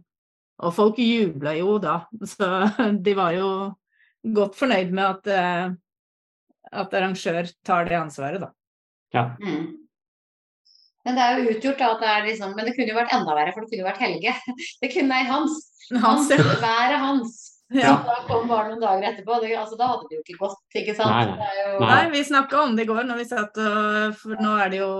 [0.64, 2.46] Og folk jubla jo da, så
[3.06, 3.48] de var jo
[4.36, 5.66] godt fornøyd med at, eh,
[6.72, 8.52] at arrangør tar det ansvaret, da.
[9.14, 9.26] Ja.
[9.40, 9.74] Mm.
[11.06, 13.12] Men det er jo utgjort da, at det er liksom Men det kunne jo vært
[13.14, 14.32] enda verre, for det kunne jo vært Helge.
[14.82, 15.60] Det kunne nei, Hans.
[16.02, 16.32] Hans.
[16.32, 17.36] Været hans.
[17.74, 17.92] Ja.
[18.06, 19.40] Da kom bare noen dager etterpå.
[19.42, 21.10] Det, altså, da hadde det jo ikke gått, ikke sant?
[21.10, 21.38] Nei, nei.
[21.38, 21.88] Det er jo, Nei.
[21.90, 24.82] Nei, vi snakka om det i går når vi satt og For nå er det
[24.84, 24.92] jo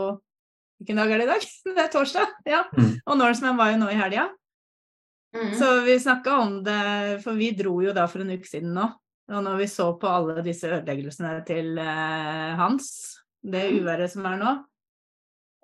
[0.76, 1.44] Hvilken dag er det i dag?
[1.76, 2.32] Det er torsdag.
[2.44, 2.58] Ja.
[2.76, 2.90] Mm.
[3.06, 4.26] Og Norseman var jo nå i helga.
[5.32, 5.54] Mm.
[5.56, 6.80] Så vi snakka om det,
[7.24, 8.84] for vi dro jo da for en uke siden nå.
[9.32, 12.90] Og når vi så på alle disse ødeleggelsene til eh, Hans,
[13.40, 14.52] det uværet som er nå,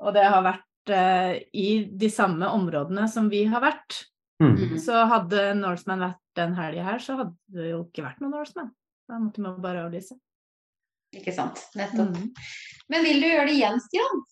[0.03, 4.01] og det har vært eh, i de samme områdene som vi har vært,
[4.43, 4.53] Mm.
[4.57, 4.79] Mhm.
[4.83, 8.73] så hadde Norseman vært den helga her, så hadde det jo ikke vært noen Norseman.
[9.09, 10.17] Da måtte vi bare avlyse.
[11.15, 11.61] Ikke sant.
[11.77, 12.17] Nettopp.
[12.17, 12.31] Mm.
[12.91, 14.23] Men vil du gjøre det igjen, Stian?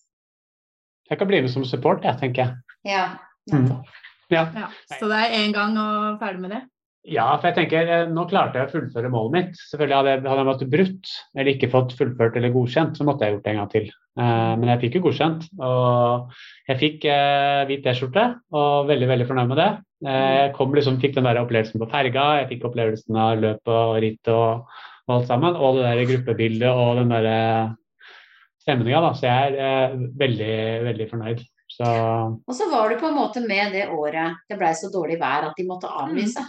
[1.11, 2.77] Jeg kan bli med som support, jeg, tenker jeg.
[2.89, 3.05] Ja.
[3.51, 3.65] Mm.
[3.67, 3.97] Nettopp.
[4.31, 4.45] Ja.
[4.55, 4.67] Ja.
[4.97, 6.61] Så det er én gang og ferdig med det.
[7.03, 9.61] ja, for jeg tenker eh, nå klarte jeg å fullføre målet mitt.
[9.71, 13.25] Selvfølgelig Hadde jeg, hadde jeg vært brutt eller ikke fått fullført eller godkjent, så måtte
[13.25, 13.91] jeg gjort det en gang til.
[14.19, 15.47] Eh, men jeg fikk jo godkjent.
[15.61, 16.37] Og
[16.69, 19.71] jeg fikk eh, hvit T-skjorte og veldig veldig fornøyd med det.
[20.07, 23.75] Eh, jeg kom liksom, fikk den der opplevelsen på ferga, jeg fikk opplevelsen av løpet
[23.75, 25.55] og ritt og, og alt sammen.
[25.55, 27.29] Og det der gruppebildet og den der
[28.61, 29.13] stemninga.
[29.17, 30.55] Så jeg er eh, veldig,
[30.89, 31.43] veldig fornøyd.
[31.71, 35.17] Så Og så var du på en måte med det året det blei så dårlig
[35.21, 36.43] vær at de måtte avlyse.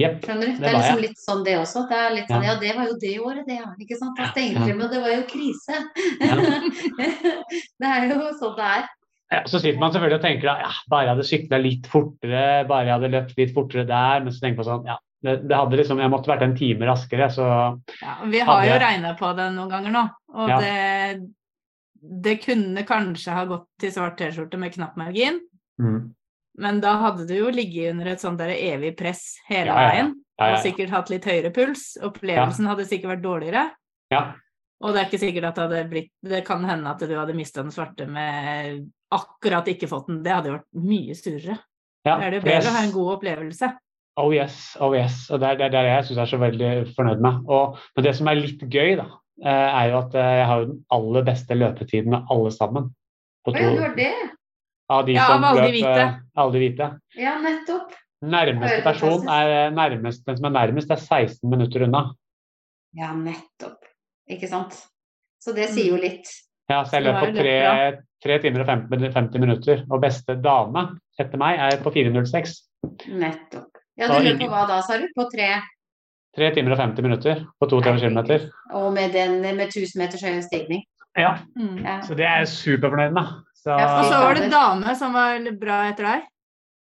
[0.00, 0.20] Jepp.
[0.26, 0.52] Skjønner du?
[0.52, 1.84] Det Det er liksom litt sånn det også.
[1.90, 2.52] Det er litt sånn, Ja.
[2.52, 3.70] ja, det var jo det året, det, ja.
[3.80, 4.16] Ikke sant?
[4.18, 4.66] Da Ja, stengte ja.
[4.66, 5.74] de, og det var jo krise.
[7.80, 8.86] det er jo sånn det er.
[9.32, 12.42] Ja, så sitter man selvfølgelig og tenker at ja, bare jeg hadde sykla litt fortere,
[12.68, 14.20] bare jeg hadde løpt litt fortere der.
[14.22, 16.86] Men så tenker man sånn, ja, det, det hadde liksom, jeg måtte vært en time
[16.90, 17.30] raskere.
[17.32, 17.46] Så
[18.02, 20.58] Ja, vi har Hadde jo jeg- regna på det noen ganger nå, og Ja.
[20.60, 21.30] det,
[22.28, 25.40] det kunne kanskje ha gått til svart T-skjorte med knapp margin,
[25.80, 26.12] mm.
[26.60, 29.82] Men da hadde du jo ligget under et sånt der evig press hele Ja, ja,
[29.82, 29.90] ja.
[29.90, 31.84] veien, og sikkert hatt litt høyere puls.
[32.04, 33.68] Opplevelsen hadde sikkert vært dårligere.
[34.14, 34.24] ja.
[34.84, 37.32] Og det er ikke sikkert at det hadde blitt Det kan hende at du hadde
[37.36, 38.82] mista den svarte med
[39.14, 40.18] akkurat ikke fått den.
[40.24, 41.56] Det hadde jo vært mye surere.
[42.04, 42.18] ja.
[42.18, 43.70] det er det jo bedre bedre å ha en god opplevelse.
[44.20, 45.30] Oh yes, oh yes.
[45.30, 47.40] Og det er det, er det jeg syns er så veldig fornøyd med.
[47.50, 49.06] Og, men det som er litt gøy, da,
[49.42, 52.90] eh, er jo at eh, jeg har jo den aller beste løpetiden av alle sammen.
[53.46, 54.12] På to, ja, det var det?
[54.90, 56.00] Av de Ja, som av alle de løp, hvite.
[56.00, 56.88] eh, alle de hvite.
[57.16, 57.92] Ja, nettopp.
[58.24, 62.14] Nærmeste er person er nærmest, den som er nærmest, er 16 minutter unna.
[62.96, 63.84] Ja, nettopp.
[64.30, 64.78] Ikke sant.
[65.42, 66.28] Så det sier jo litt.
[66.70, 69.84] Ja, så jeg løp på er jo tre, tre timer og 50, 50 minutter.
[69.90, 70.86] Og beste dame
[71.20, 72.54] etter meg er på 4.06.
[73.12, 73.68] Nettopp.
[74.00, 75.04] Ja, du løp på hva da, sa du?
[75.14, 75.50] På tre?
[76.34, 78.48] Tre timer og 50 minutter på 32 km.
[78.74, 80.82] Og med den med 1000 meters høy stigning.
[81.16, 81.84] Ja, Mm.
[81.84, 83.28] Ja, så det er jeg superfornøyd med.
[83.64, 86.24] Så, Ja, Og så var det dame som var bra etter deg.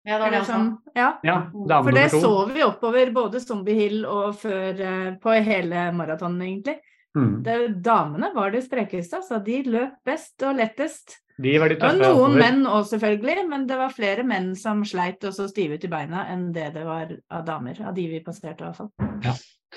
[0.04, 0.64] ja det var det som,
[0.98, 1.10] ja.
[1.22, 5.92] ja, dame For det så vi oppover både Zombie Hill og før eh, på hele
[5.94, 6.80] maratonen, egentlig.
[7.14, 7.42] Mm.
[7.44, 9.38] Det, damene var det sprekeste, altså.
[9.44, 11.18] De løp best og lettest.
[11.42, 12.38] De var de tøffe, og noen oppover.
[12.40, 15.88] menn òg, selvfølgelig, men det var flere menn som sleit og så stive ut i
[15.92, 17.78] beina enn det det var av damer.
[17.86, 18.90] Av de vi passerte, i hvert fall.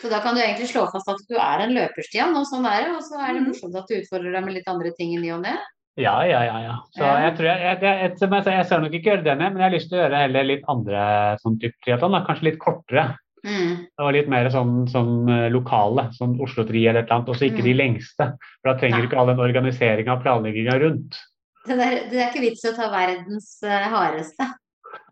[0.01, 2.83] Så da kan du egentlig slå fast at du er en løperstian, og sånn er
[2.89, 2.95] det.
[2.97, 3.47] Og så er det Mhm.
[3.51, 5.55] morsomt at du utfordrer deg med litt andre ting i ny og ne.
[5.95, 6.55] Ja, ja, ja.
[6.59, 6.77] ja.
[6.91, 9.63] Så jeg tror jeg, jeg, jeg, jeg, jeg ser nok ikke gjøre det men jeg
[9.63, 11.03] har lyst til å gjøre heller litt andre
[11.43, 12.17] sånn type triatlon.
[12.27, 13.05] Kanskje litt kortere.
[13.45, 13.85] Mm.
[14.01, 17.31] Og litt mer sånn, sånn eh, lokale, sånn Oslo-tri eller et eller annet.
[17.31, 17.79] Og så ikke de Mm.
[17.83, 18.29] lengste.
[18.59, 21.19] For da trenger du ikke all den organiseringa og planlegginga rundt.
[21.65, 24.49] Det, der, det er ikke vits i å ta verdens eh, hardeste.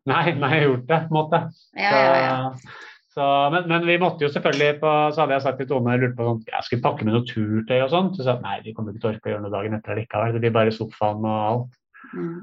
[0.10, 1.40] Nei, nei, jeg har gjort det, på en måte.
[1.80, 2.74] Ja, ja, ja.
[3.14, 6.16] Så, men, men vi måtte jo selvfølgelig på Så hadde jeg sagt til Tone lurt
[6.18, 8.10] på sånn, jeg skulle pakke med noe turtøy og sånn.
[8.18, 10.34] Så sa nei, vi kommer ikke til å orke å gjøre noe dagen etter likevel.
[10.34, 11.78] Det blir bare sofaen og alt.
[12.14, 12.40] Mm.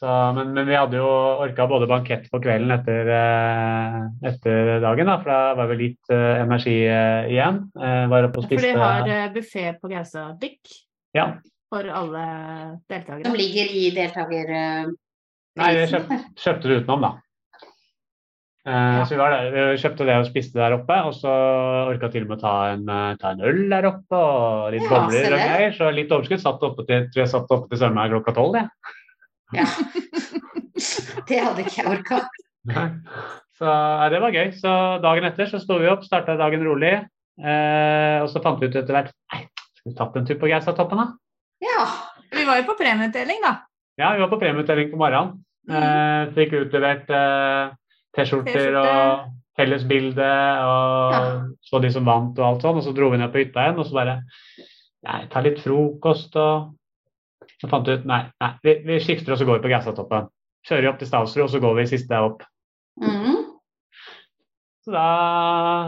[0.00, 1.08] Så, men, men vi hadde jo
[1.44, 3.96] orka både bankett på kvelden etter, eh,
[4.30, 7.58] etter dagen, da, for da var det litt eh, energi eh, igjen.
[7.80, 10.76] Eh, var oppe og For de har uh, buffé på Gaustadykk
[11.18, 11.26] Ja.
[11.72, 13.34] for alle Som deltakere.
[13.40, 14.54] ligger i deltaker...
[15.58, 17.12] Nei, vi kjøpt, kjøpte, kjøpte det utenom, da.
[18.68, 19.04] Eh, Ja.
[19.08, 21.30] Så vi, var der, vi kjøpte det og spiste der oppe, og så
[21.88, 24.84] orka til og med å ta en, eh, ta en øl der oppe og litt
[24.84, 25.72] Ja, bobler og greier.
[25.78, 26.42] Så litt overskudd.
[26.42, 28.68] Satt oppe til, tror jeg satt oppe til søndag klokka tolv, jeg.
[29.56, 29.64] Ja.
[31.28, 32.20] Det hadde ikke jeg orka.
[33.60, 34.52] Så ja, det var gøy.
[34.56, 34.70] Så
[35.04, 36.94] dagen etter så sto vi opp, starta dagen rolig.
[37.40, 39.42] Eh, og så fant vi ut etter hvert Nei,
[39.76, 41.04] skulle vi tatt en tur på Geistatoppen, da?
[41.64, 41.84] Ja.
[42.32, 43.52] Vi var jo på premieutdeling, da.
[44.00, 45.42] Ja, vi var på premieutdeling på morgenen.
[45.68, 47.74] Eh, fikk utlevert eh,
[48.16, 50.30] T-skjorter og fellesbilde
[50.64, 51.22] og Ja.
[51.62, 52.76] så de som vant og alt sånn.
[52.80, 54.20] Og så dro vi ned på hytta igjen og så bare
[55.00, 56.74] Nei, ta litt frokost og
[57.60, 60.28] Så fant vi ut Nei, nei vi, vi skifter og så går vi på Gaustatoppen.
[60.68, 62.42] Kjører opp til Stavsrud, og så går vi siste opp.
[63.00, 63.36] Mm.
[64.84, 65.04] Så da,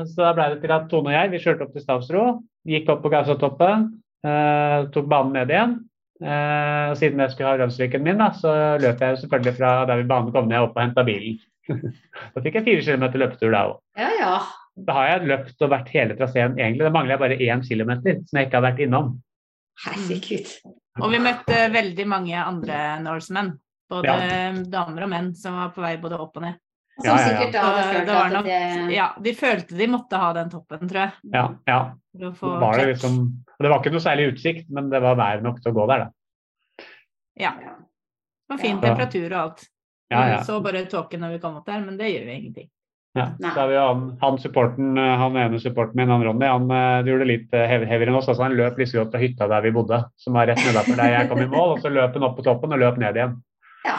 [0.09, 2.89] så da ble det til at Tone og jeg vi kjørte opp til Stavsrud, gikk
[2.93, 3.87] opp på Gausatoppen,
[4.25, 5.75] eh, tok banen ned igjen.
[6.23, 10.09] Eh, siden jeg skulle ha Rømsviken min, da, så løp jeg selvfølgelig fra der vi
[10.13, 11.41] banen kom ned, opp og henta bilen.
[11.69, 13.77] Da fikk jeg fire kilometer løpetur da òg.
[13.99, 14.33] Ja, ja.
[14.89, 16.87] Da har jeg løpt og vært hele traseen egentlig.
[16.87, 19.11] Da mangler jeg bare én kilometer som jeg ikke har vært innom.
[19.85, 20.49] Herregud.
[21.01, 23.53] Og vi møtte veldig mange andre Norsemen.
[23.93, 26.57] Både damer og menn som var på vei både opp og ned.
[27.03, 27.29] Som Ja, ja, ja.
[27.29, 30.51] sikkert da hadde følt det at nok- det Ja, de følte de måtte ha den
[30.53, 31.13] toppen, tror jeg.
[31.33, 31.79] Ja, ja.
[32.41, 35.73] Var det, liksom, det var ikke noe særlig utsikt, men det var vær nok til
[35.73, 36.85] å gå der, da.
[37.41, 37.53] Ja.
[38.53, 38.81] Og fin Ja.
[38.89, 39.69] temperatur og alt.
[40.13, 40.39] Ja, ja.
[40.43, 42.69] Vi så bare tåken når vi kom opp der, men det gjør jo ingenting.
[43.13, 43.51] Ja, Nei.
[43.53, 47.11] så er vi han, han supporten, eh, han ene supporten min, han Ronny, han eh,
[47.11, 48.29] gjorde det litt eh, hev- enn oss.
[48.33, 51.13] Altså han løp liksom opp til hytta der vi bodde, som var rett nedafor der
[51.19, 53.35] jeg kom i mål, og så løp han opp på toppen og løp ned igjen.
[53.85, 53.99] Ja.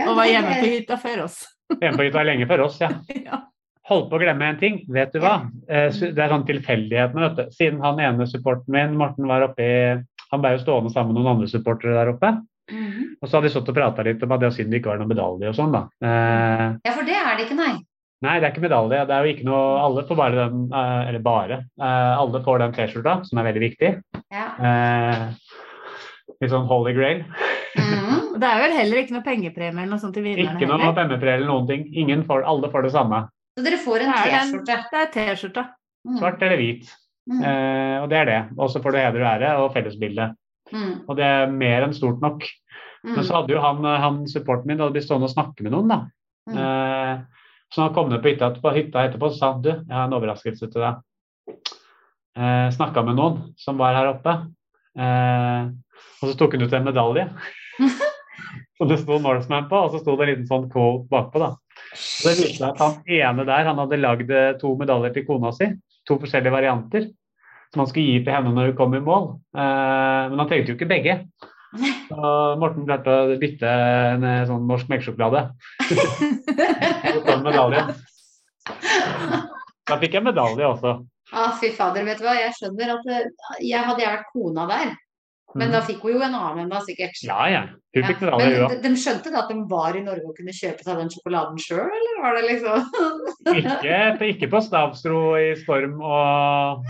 [0.00, 1.38] Ja, Og var hjemme på hytta før oss.
[1.82, 2.90] Hjemme på hytta lenge før oss, ja.
[3.28, 3.38] ja.
[3.90, 5.36] Holdt på å glemme en ting, vet du hva?
[5.70, 7.54] Eh, Det er sånn tilfeldighetene, vet du.
[7.54, 9.74] Siden han ene supporten min, Morten, var oppe i
[10.32, 12.30] Han ble jo stående sammen med noen andre supportere der oppe.
[12.72, 13.08] Mhm.
[13.20, 14.98] Og så hadde vi stått og prata litt om at det siden det ikke var
[15.02, 15.82] noen medalje og sånn, da.
[16.02, 17.74] Eh, Ja, for det er det ikke, nei.
[18.22, 19.00] Nei, det er ikke medalje.
[19.06, 21.56] Det er jo ikke noe Alle får bare den eh, Eller bare.
[21.80, 23.90] eh, alle får den T-skjorta, som er veldig viktig.
[24.32, 24.46] Ja.
[24.62, 25.28] Eh,
[26.40, 27.24] litt sånn holy grail.
[27.76, 28.18] Mm.
[28.42, 31.36] Det er vel heller ikke noe pengepremie eller noe sånt til vinnerne Ikke noe pengepremie
[31.42, 31.84] eller noen ting.
[31.94, 33.20] Ingen får, alle får det samme.
[33.58, 34.78] Så dere får en T-skjorte.
[34.90, 35.64] Det er T-skjorta.
[36.08, 36.16] Mm.
[36.18, 36.88] Svart eller hvit.
[37.30, 37.42] Mm.
[37.46, 38.40] Eh, og det er det.
[38.58, 40.30] Og så får du heder og ære og fellesbilde.
[40.72, 40.92] Mhm.
[41.06, 42.46] Og det er mer enn stort nok.
[43.04, 43.36] Men så Mhm.
[43.36, 46.00] hadde jo han, han supporten min hadde blitt stående og snakke med noen, da.
[46.50, 46.58] Mm.
[46.58, 47.22] Eh,
[47.72, 50.12] så han kom ned på hytta, på hytta etterpå, og sa du, jeg har en
[50.18, 51.00] overraskelse til deg.
[52.36, 54.34] Eh, Snakka med noen som var her oppe.
[54.98, 55.70] Eh,
[56.22, 57.28] og så tok hun ut en medalje.
[58.82, 61.38] Og det sto Norseman på, og så sto det en liten sånn quote bakpå.
[61.38, 61.50] da.
[61.54, 65.26] Og det viste seg at han ene der han hadde lagd eh, to medaljer til
[65.28, 65.68] kona si.
[66.08, 67.06] To forskjellige varianter.
[67.70, 69.28] Som han skulle gi til henne når hun kom i mål.
[69.54, 71.14] Eh, men han trengte jo ikke begge.
[72.12, 75.46] Så Morten klarte å bytte en eh, sånn norsk melkesjokolade.
[77.62, 77.72] Og.
[79.88, 80.92] Da fikk jeg medalje også.
[81.32, 82.34] Ah, fy fader, vet du hva.
[82.36, 83.08] Jeg skjønner at
[83.64, 84.92] jeg hadde jeg vært kona der.
[85.54, 85.72] Men Mm.
[85.74, 87.18] da fikk hun jo en annen enn da, sikkert.
[87.26, 87.62] Ja, ja.
[87.92, 88.68] Hun fikk medalje, ja.
[88.70, 91.10] Men de, de skjønte da at de var i Norge og kunne kjøpe seg den
[91.12, 92.76] sjokoladen sjøl, eller var det liksom
[93.60, 96.88] Ikke, ikke på Stavstro i storm og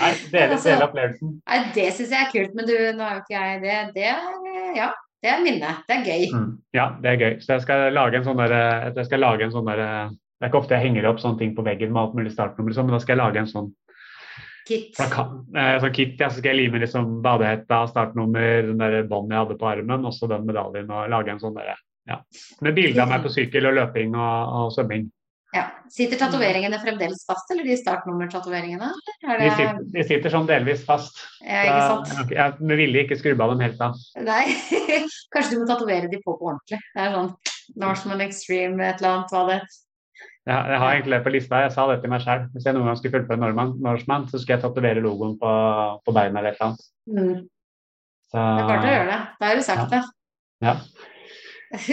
[0.00, 1.32] Nei, dele, Altså- dele opplevelsen.
[1.46, 3.78] Nei, det syns jeg er kult, men du, nå er jo ikke jeg det.
[3.94, 4.88] Det er, ja,
[5.22, 5.70] det er minne.
[5.88, 6.26] Det er gøy.
[6.34, 6.50] Mm.
[6.74, 7.38] Ja, det er gøy.
[7.40, 10.50] Så jeg skal lage en sånn derre Jeg skal lage en sånn derre Det er
[10.50, 12.96] ikke ofte jeg henger opp sånne ting på veggen med alt mulig startnummer, sånn, men
[12.98, 13.72] da skal jeg lage en sånn
[14.66, 14.98] Kit.
[14.98, 16.18] eh, sånn kit.
[16.18, 20.04] Ja, så skal jeg lime liksom badehetta, startnummer, den der bånd jeg hadde på armen,
[20.08, 21.76] og så den medaljen, og lage en sånn derre
[22.08, 22.18] ja.
[22.60, 25.06] Med bilde av meg på sykkel og løping og, og svømming.
[25.54, 25.68] Ja.
[25.92, 28.88] Sitter tatoveringene fremdeles fast, eller de startnummertatoveringene?
[29.06, 29.14] Det...
[29.22, 31.20] De er sitter, de sitter sånn delvis fast.
[31.44, 32.10] Ja, ikke sant?
[32.10, 34.00] Jeg, jeg, jeg med vilje ikke skrubba dem helt av.
[34.26, 34.42] Nei,
[35.34, 36.80] kanskje du må tatovere de på på ordentlig.
[36.90, 37.30] Det er sånn
[37.80, 39.60] Norseman Extreme, et eller annet, hva det
[40.44, 41.62] Jeg, jeg har egentlig det på lista.
[41.64, 42.42] Jeg sa det til meg sjøl.
[42.52, 45.52] Hvis jeg noen gang skulle fullføre Norman, Norseman, så skulle jeg tatovere logoen på,
[46.04, 46.90] på beina eller et eller annet.
[47.14, 47.40] mm.
[48.34, 49.22] Så, Det er bare å gjøre det.
[49.38, 50.02] Da har du sagt det.
[50.64, 50.74] Ja.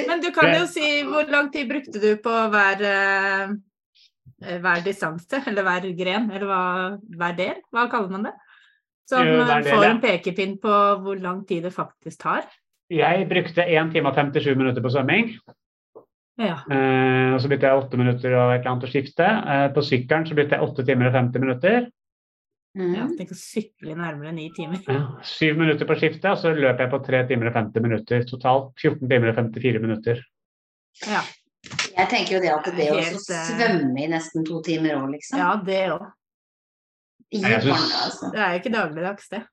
[0.08, 5.44] Men du kan jo si hvor lang tid brukte du på hver, eh, hver distanse,
[5.48, 6.64] eller hver gren, eller hva,
[7.18, 7.62] hver del?
[7.74, 8.36] Hva kaller man det?
[9.10, 12.46] Som Jo, eh, del, får en pekepinn på hvor lang tid det faktisk tar.
[12.92, 15.34] Jeg brukte 1 time og 57 minutter på svømming.
[16.42, 16.58] Ja.
[16.72, 19.28] Eh, og så brukte jeg 8 minutter og et eller annet å skifte.
[19.28, 21.90] Eh, på sykkelen så brukte jeg 8 timer og 50 minutter.
[22.78, 22.94] Mm.
[22.96, 24.80] Ja, tenk å sykle nærmere ni timer.
[24.88, 28.24] Ja, syv minutter på skiftet, og så løper jeg på 3 timer og 50 minutter.
[28.30, 30.22] Totalt 14 timer og 54 minutter.
[31.08, 31.24] Ja,
[31.98, 35.38] Jeg tenker jo det at det å eh, svømme i nesten to timer òg, liksom.
[35.40, 36.08] ja det òg.
[37.38, 38.32] Altså.
[38.34, 39.44] Det er jo ikke dagligdags, det.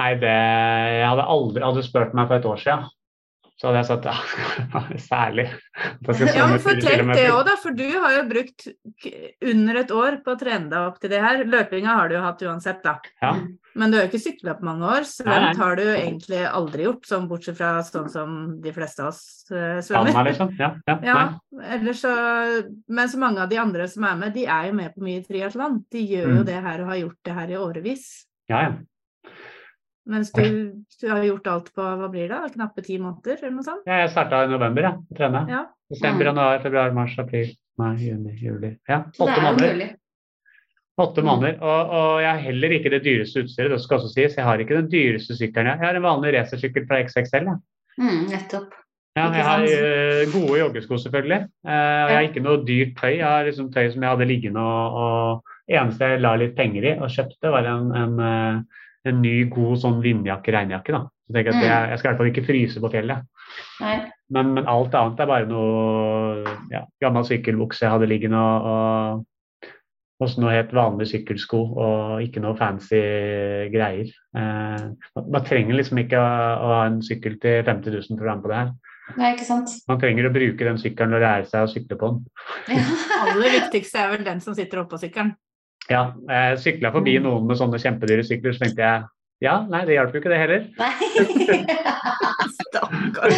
[0.00, 2.84] Nei, det Jeg hadde aldri Hadde spurt meg for et år siden,
[3.62, 4.80] så hadde jeg sagt ja,
[5.12, 5.44] særlig.
[6.34, 7.52] Ja, men fortell det òg, da.
[7.62, 8.64] For du har jo brukt
[9.52, 11.44] under et år på å trene deg opp til det her.
[11.46, 12.96] Løpinga har du jo hatt uansett, da.
[13.22, 13.30] Ja.
[13.78, 15.06] Men du har jo ikke sykla på mange år.
[15.06, 18.36] Svømt har du jo egentlig aldri gjort, sånn bortsett fra sånn som
[18.66, 19.22] de fleste av oss
[19.54, 20.10] eh, svømmer.
[20.10, 20.50] Anna, liksom.
[20.58, 22.12] Ja, ja, Ja, så
[22.90, 25.22] Men så mange av de andre som er med, de er jo med på mye
[25.22, 25.84] triatlon.
[25.86, 26.46] De gjør jo Mm.
[26.50, 28.08] det her og har gjort det her i årevis.
[28.50, 28.72] ja, ja.
[30.10, 30.46] Mens du,
[31.00, 33.84] du har gjort alt på hva blir det, knappe ti måneder, eller noe sånt?
[33.86, 35.42] Ja, jeg starta i november, ja, å trene.
[35.50, 35.60] Ja.
[35.92, 36.28] Desember, Mm.
[36.32, 38.72] januar, februar, mars, april, mai, juni, juli.
[38.88, 39.92] Ja, åtte er måneder.
[41.02, 41.54] Åtte måneder.
[41.62, 44.36] Og, og jeg har heller ikke det dyreste utstyret, det skal også sies.
[44.36, 45.70] Jeg har ikke den dyreste sykkelen.
[45.72, 47.48] Jeg har en vanlig racersykkel fra XXL.
[47.48, 47.56] Ja.
[48.02, 48.74] Mm, nettopp.
[49.16, 51.42] Ja, jeg har eh, gode joggesko, selvfølgelig.
[51.68, 53.10] Uh, og jeg har ikke noe dyrt tøy.
[53.18, 56.86] Jeg har liksom tøy som jeg hadde liggende og, og eneste jeg la litt penger
[56.88, 60.92] i og kjøpte, var en, en, eh, en ny, god sånn vindjakke, regnjakke.
[60.94, 61.02] da.
[61.26, 61.68] Så tenker jeg, at Mm.
[61.70, 63.24] jeg, jeg skal i hvert fall ikke fryse på fjellet.
[63.80, 63.96] Nei.
[64.32, 68.68] Men, men alt annet er bare noe ja, gammel sykkelbukse jeg hadde liggende og,
[69.18, 69.26] og
[70.22, 73.00] også noe helt vanlig sykkelsko og ikke noe fancy
[73.74, 74.08] greier.
[74.36, 74.86] Eh,
[75.16, 76.30] man, man trenger liksom ikke å,
[76.62, 78.72] å ha en sykkel til 50 000 for å være med på det her.
[79.18, 79.72] Nei, ikke sant.
[79.90, 82.20] Man trenger å bruke den sykkelen og lære seg å sykle på den.
[82.70, 82.84] Ja.
[83.26, 85.34] Aller viktigste er vel den som sitter oppå sykkelen.
[85.90, 87.24] Ja, jeg sykla forbi Mm.
[87.26, 89.02] noen med sånne kjempedyre sykler, så tenkte jeg
[89.42, 90.60] ja, nei, det hjalp jo ikke det heller.
[90.78, 90.92] Nei.
[92.54, 93.30] stakkar.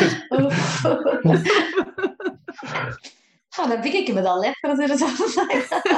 [3.54, 5.14] Faen, jeg fikk ikke medalje, for å si det sånn.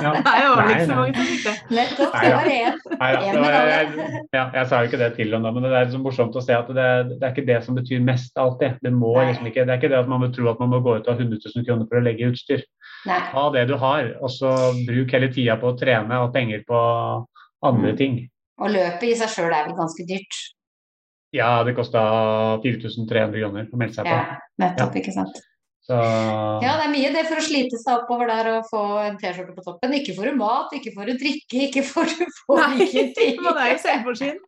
[0.04, 0.10] Ja.
[0.12, 1.54] Det var Nei, ikke så mange som fikk det.
[1.72, 2.76] Nettopp, det var én.
[3.00, 3.72] Nei, medalje.
[3.72, 3.88] jeg,
[4.36, 6.42] ja, jeg sa jo ikke det til ham, da, men det er liksom morsomt å
[6.44, 6.84] se at det,
[7.14, 8.76] det er ikke det som betyr mest alltid.
[8.84, 10.78] Det, må liksom ikke, det er ikke det at man må tro at man må
[10.84, 12.60] gå ut av 100 000 kroner for å legge i utstyr.
[13.06, 13.20] Nei.
[13.32, 14.50] Ha det du har, og så
[14.86, 16.80] bruk hele tida på å trene og penger på
[17.62, 17.96] andre Mm.
[17.96, 18.16] ting.
[18.58, 20.38] Og løpet i seg sjøl er vel ganske dyrt.
[21.32, 22.00] Ja, det kosta
[22.62, 24.14] 4300 kroner å melde seg på.
[24.14, 25.36] Ja, nettopp, ikke sant.
[25.86, 25.94] Så
[26.64, 29.54] Ja, det er mye det for å slite seg oppover der og få en T-skjorte
[29.54, 29.94] på toppen.
[29.94, 32.90] Ikke får du mat, ikke får du drikke, ikke får du få Nei,
[33.46, 34.42] man er jo selvforsynt.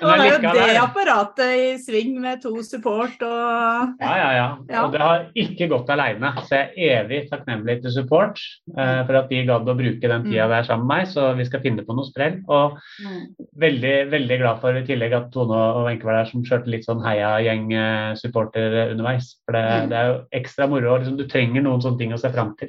[0.00, 4.46] Man har jo det apparatet i sving med to support og Ja, ja, ja.
[4.70, 4.84] Ja.
[4.86, 6.30] Og det har ikke gått alene.
[6.46, 8.38] Så jeg er evig takknemlig til support
[8.76, 10.52] uh, for at de gadd å bruke den tida Mm.
[10.54, 12.38] der sammen med meg, så vi skal finne på noe sprell.
[12.48, 13.34] Og Mm.
[13.58, 16.84] veldig veldig glad for i tillegg at Tone og Wenche var der som kjørte litt
[16.86, 19.34] sånn heiagjeng-supporter underveis.
[19.44, 19.88] For det, Mm.
[19.90, 20.96] det er jo ekstra moro.
[20.98, 22.68] Liksom, du trenger noen sånne ting å se fram til.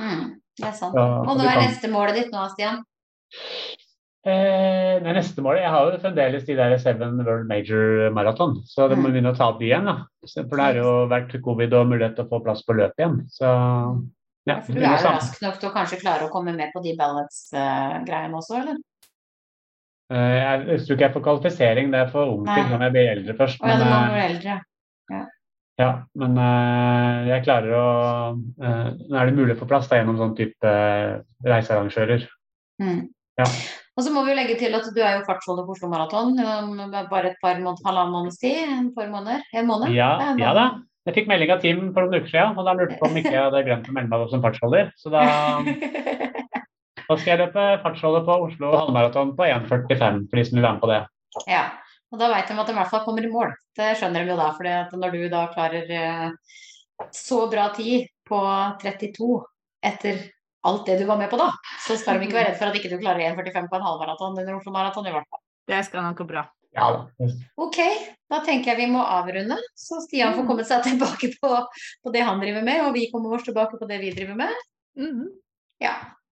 [0.00, 0.40] Mm.
[0.60, 0.94] Det er sant.
[0.94, 2.82] Ja, Og nå er neste målet ditt nå, Stian?
[4.26, 8.86] Eh, det neste målet Jeg har jo fremdeles de der Seven World Major Marathon, så
[8.90, 9.12] det må Mm.
[9.14, 9.84] begynne å ta opp de igjen.
[9.86, 10.04] da.
[10.26, 13.16] For det har jo vært covid og mulighet til å få plass på løpet igjen.
[13.30, 13.46] Så
[14.46, 16.82] ja, for du er jo rask nok til å kanskje klare å komme med på
[16.82, 18.76] de balance-greiene også, eller?
[20.10, 23.10] Eh, Jeg, tror ikke jeg får kvalifisering, det er for ung til når jeg blir
[23.16, 23.60] eldre først.
[23.62, 24.60] Å ja, du må bli eldre.
[25.10, 25.26] ja,
[26.20, 27.86] men eh, jeg klarer å
[28.36, 32.26] eh, Nå er det mulig å få plass da, gjennom sånn type eh, reisearrangører.
[32.82, 33.00] Mm.
[33.40, 33.46] Ja.
[33.96, 36.36] Og så må vi jo legge til at du er jo fartsholder på Oslo Maraton
[36.40, 38.60] om bare et par måneder, halvannen måneds tid.
[38.64, 39.42] En par måneder?
[39.56, 39.92] En måned?
[39.96, 40.68] Ja, en ja da.
[41.08, 43.14] Jeg fikk melding av Team for noen uker siden, og da lurte jeg på om
[43.16, 44.90] ikke jeg hadde glemt å melde meg opp som fartsholder.
[45.00, 45.22] Så da,
[47.08, 50.76] da skal jeg løpe fartsholder på Oslo halvmaraton på 1,45 for de som vil være
[50.76, 51.00] med på det.
[51.48, 51.64] Ja,
[52.10, 53.52] og da veit de at de i hvert fall kommer i mål.
[53.78, 56.54] Det skjønner de jo da, for når du da klarer eh,
[57.14, 58.40] så bra tid på
[58.82, 59.28] 32
[59.86, 60.24] etter
[60.66, 61.48] alt det du var med på da,
[61.86, 64.34] så skal de ikke være redd for at ikke du klarer 1,45 på en halvmaraton
[64.36, 65.42] under Oslo Maraton i hvert fall.
[65.70, 66.44] Det skal nok gå bra.
[66.76, 67.28] Ja da.
[67.58, 67.78] Ok,
[68.30, 71.50] da tenker jeg vi må avrunde, så Stian får komme seg tilbake på,
[72.04, 74.66] på det han driver med, og vi kommer oss tilbake på det vi driver med.
[74.98, 75.28] Mhm.
[75.80, 75.94] Ja,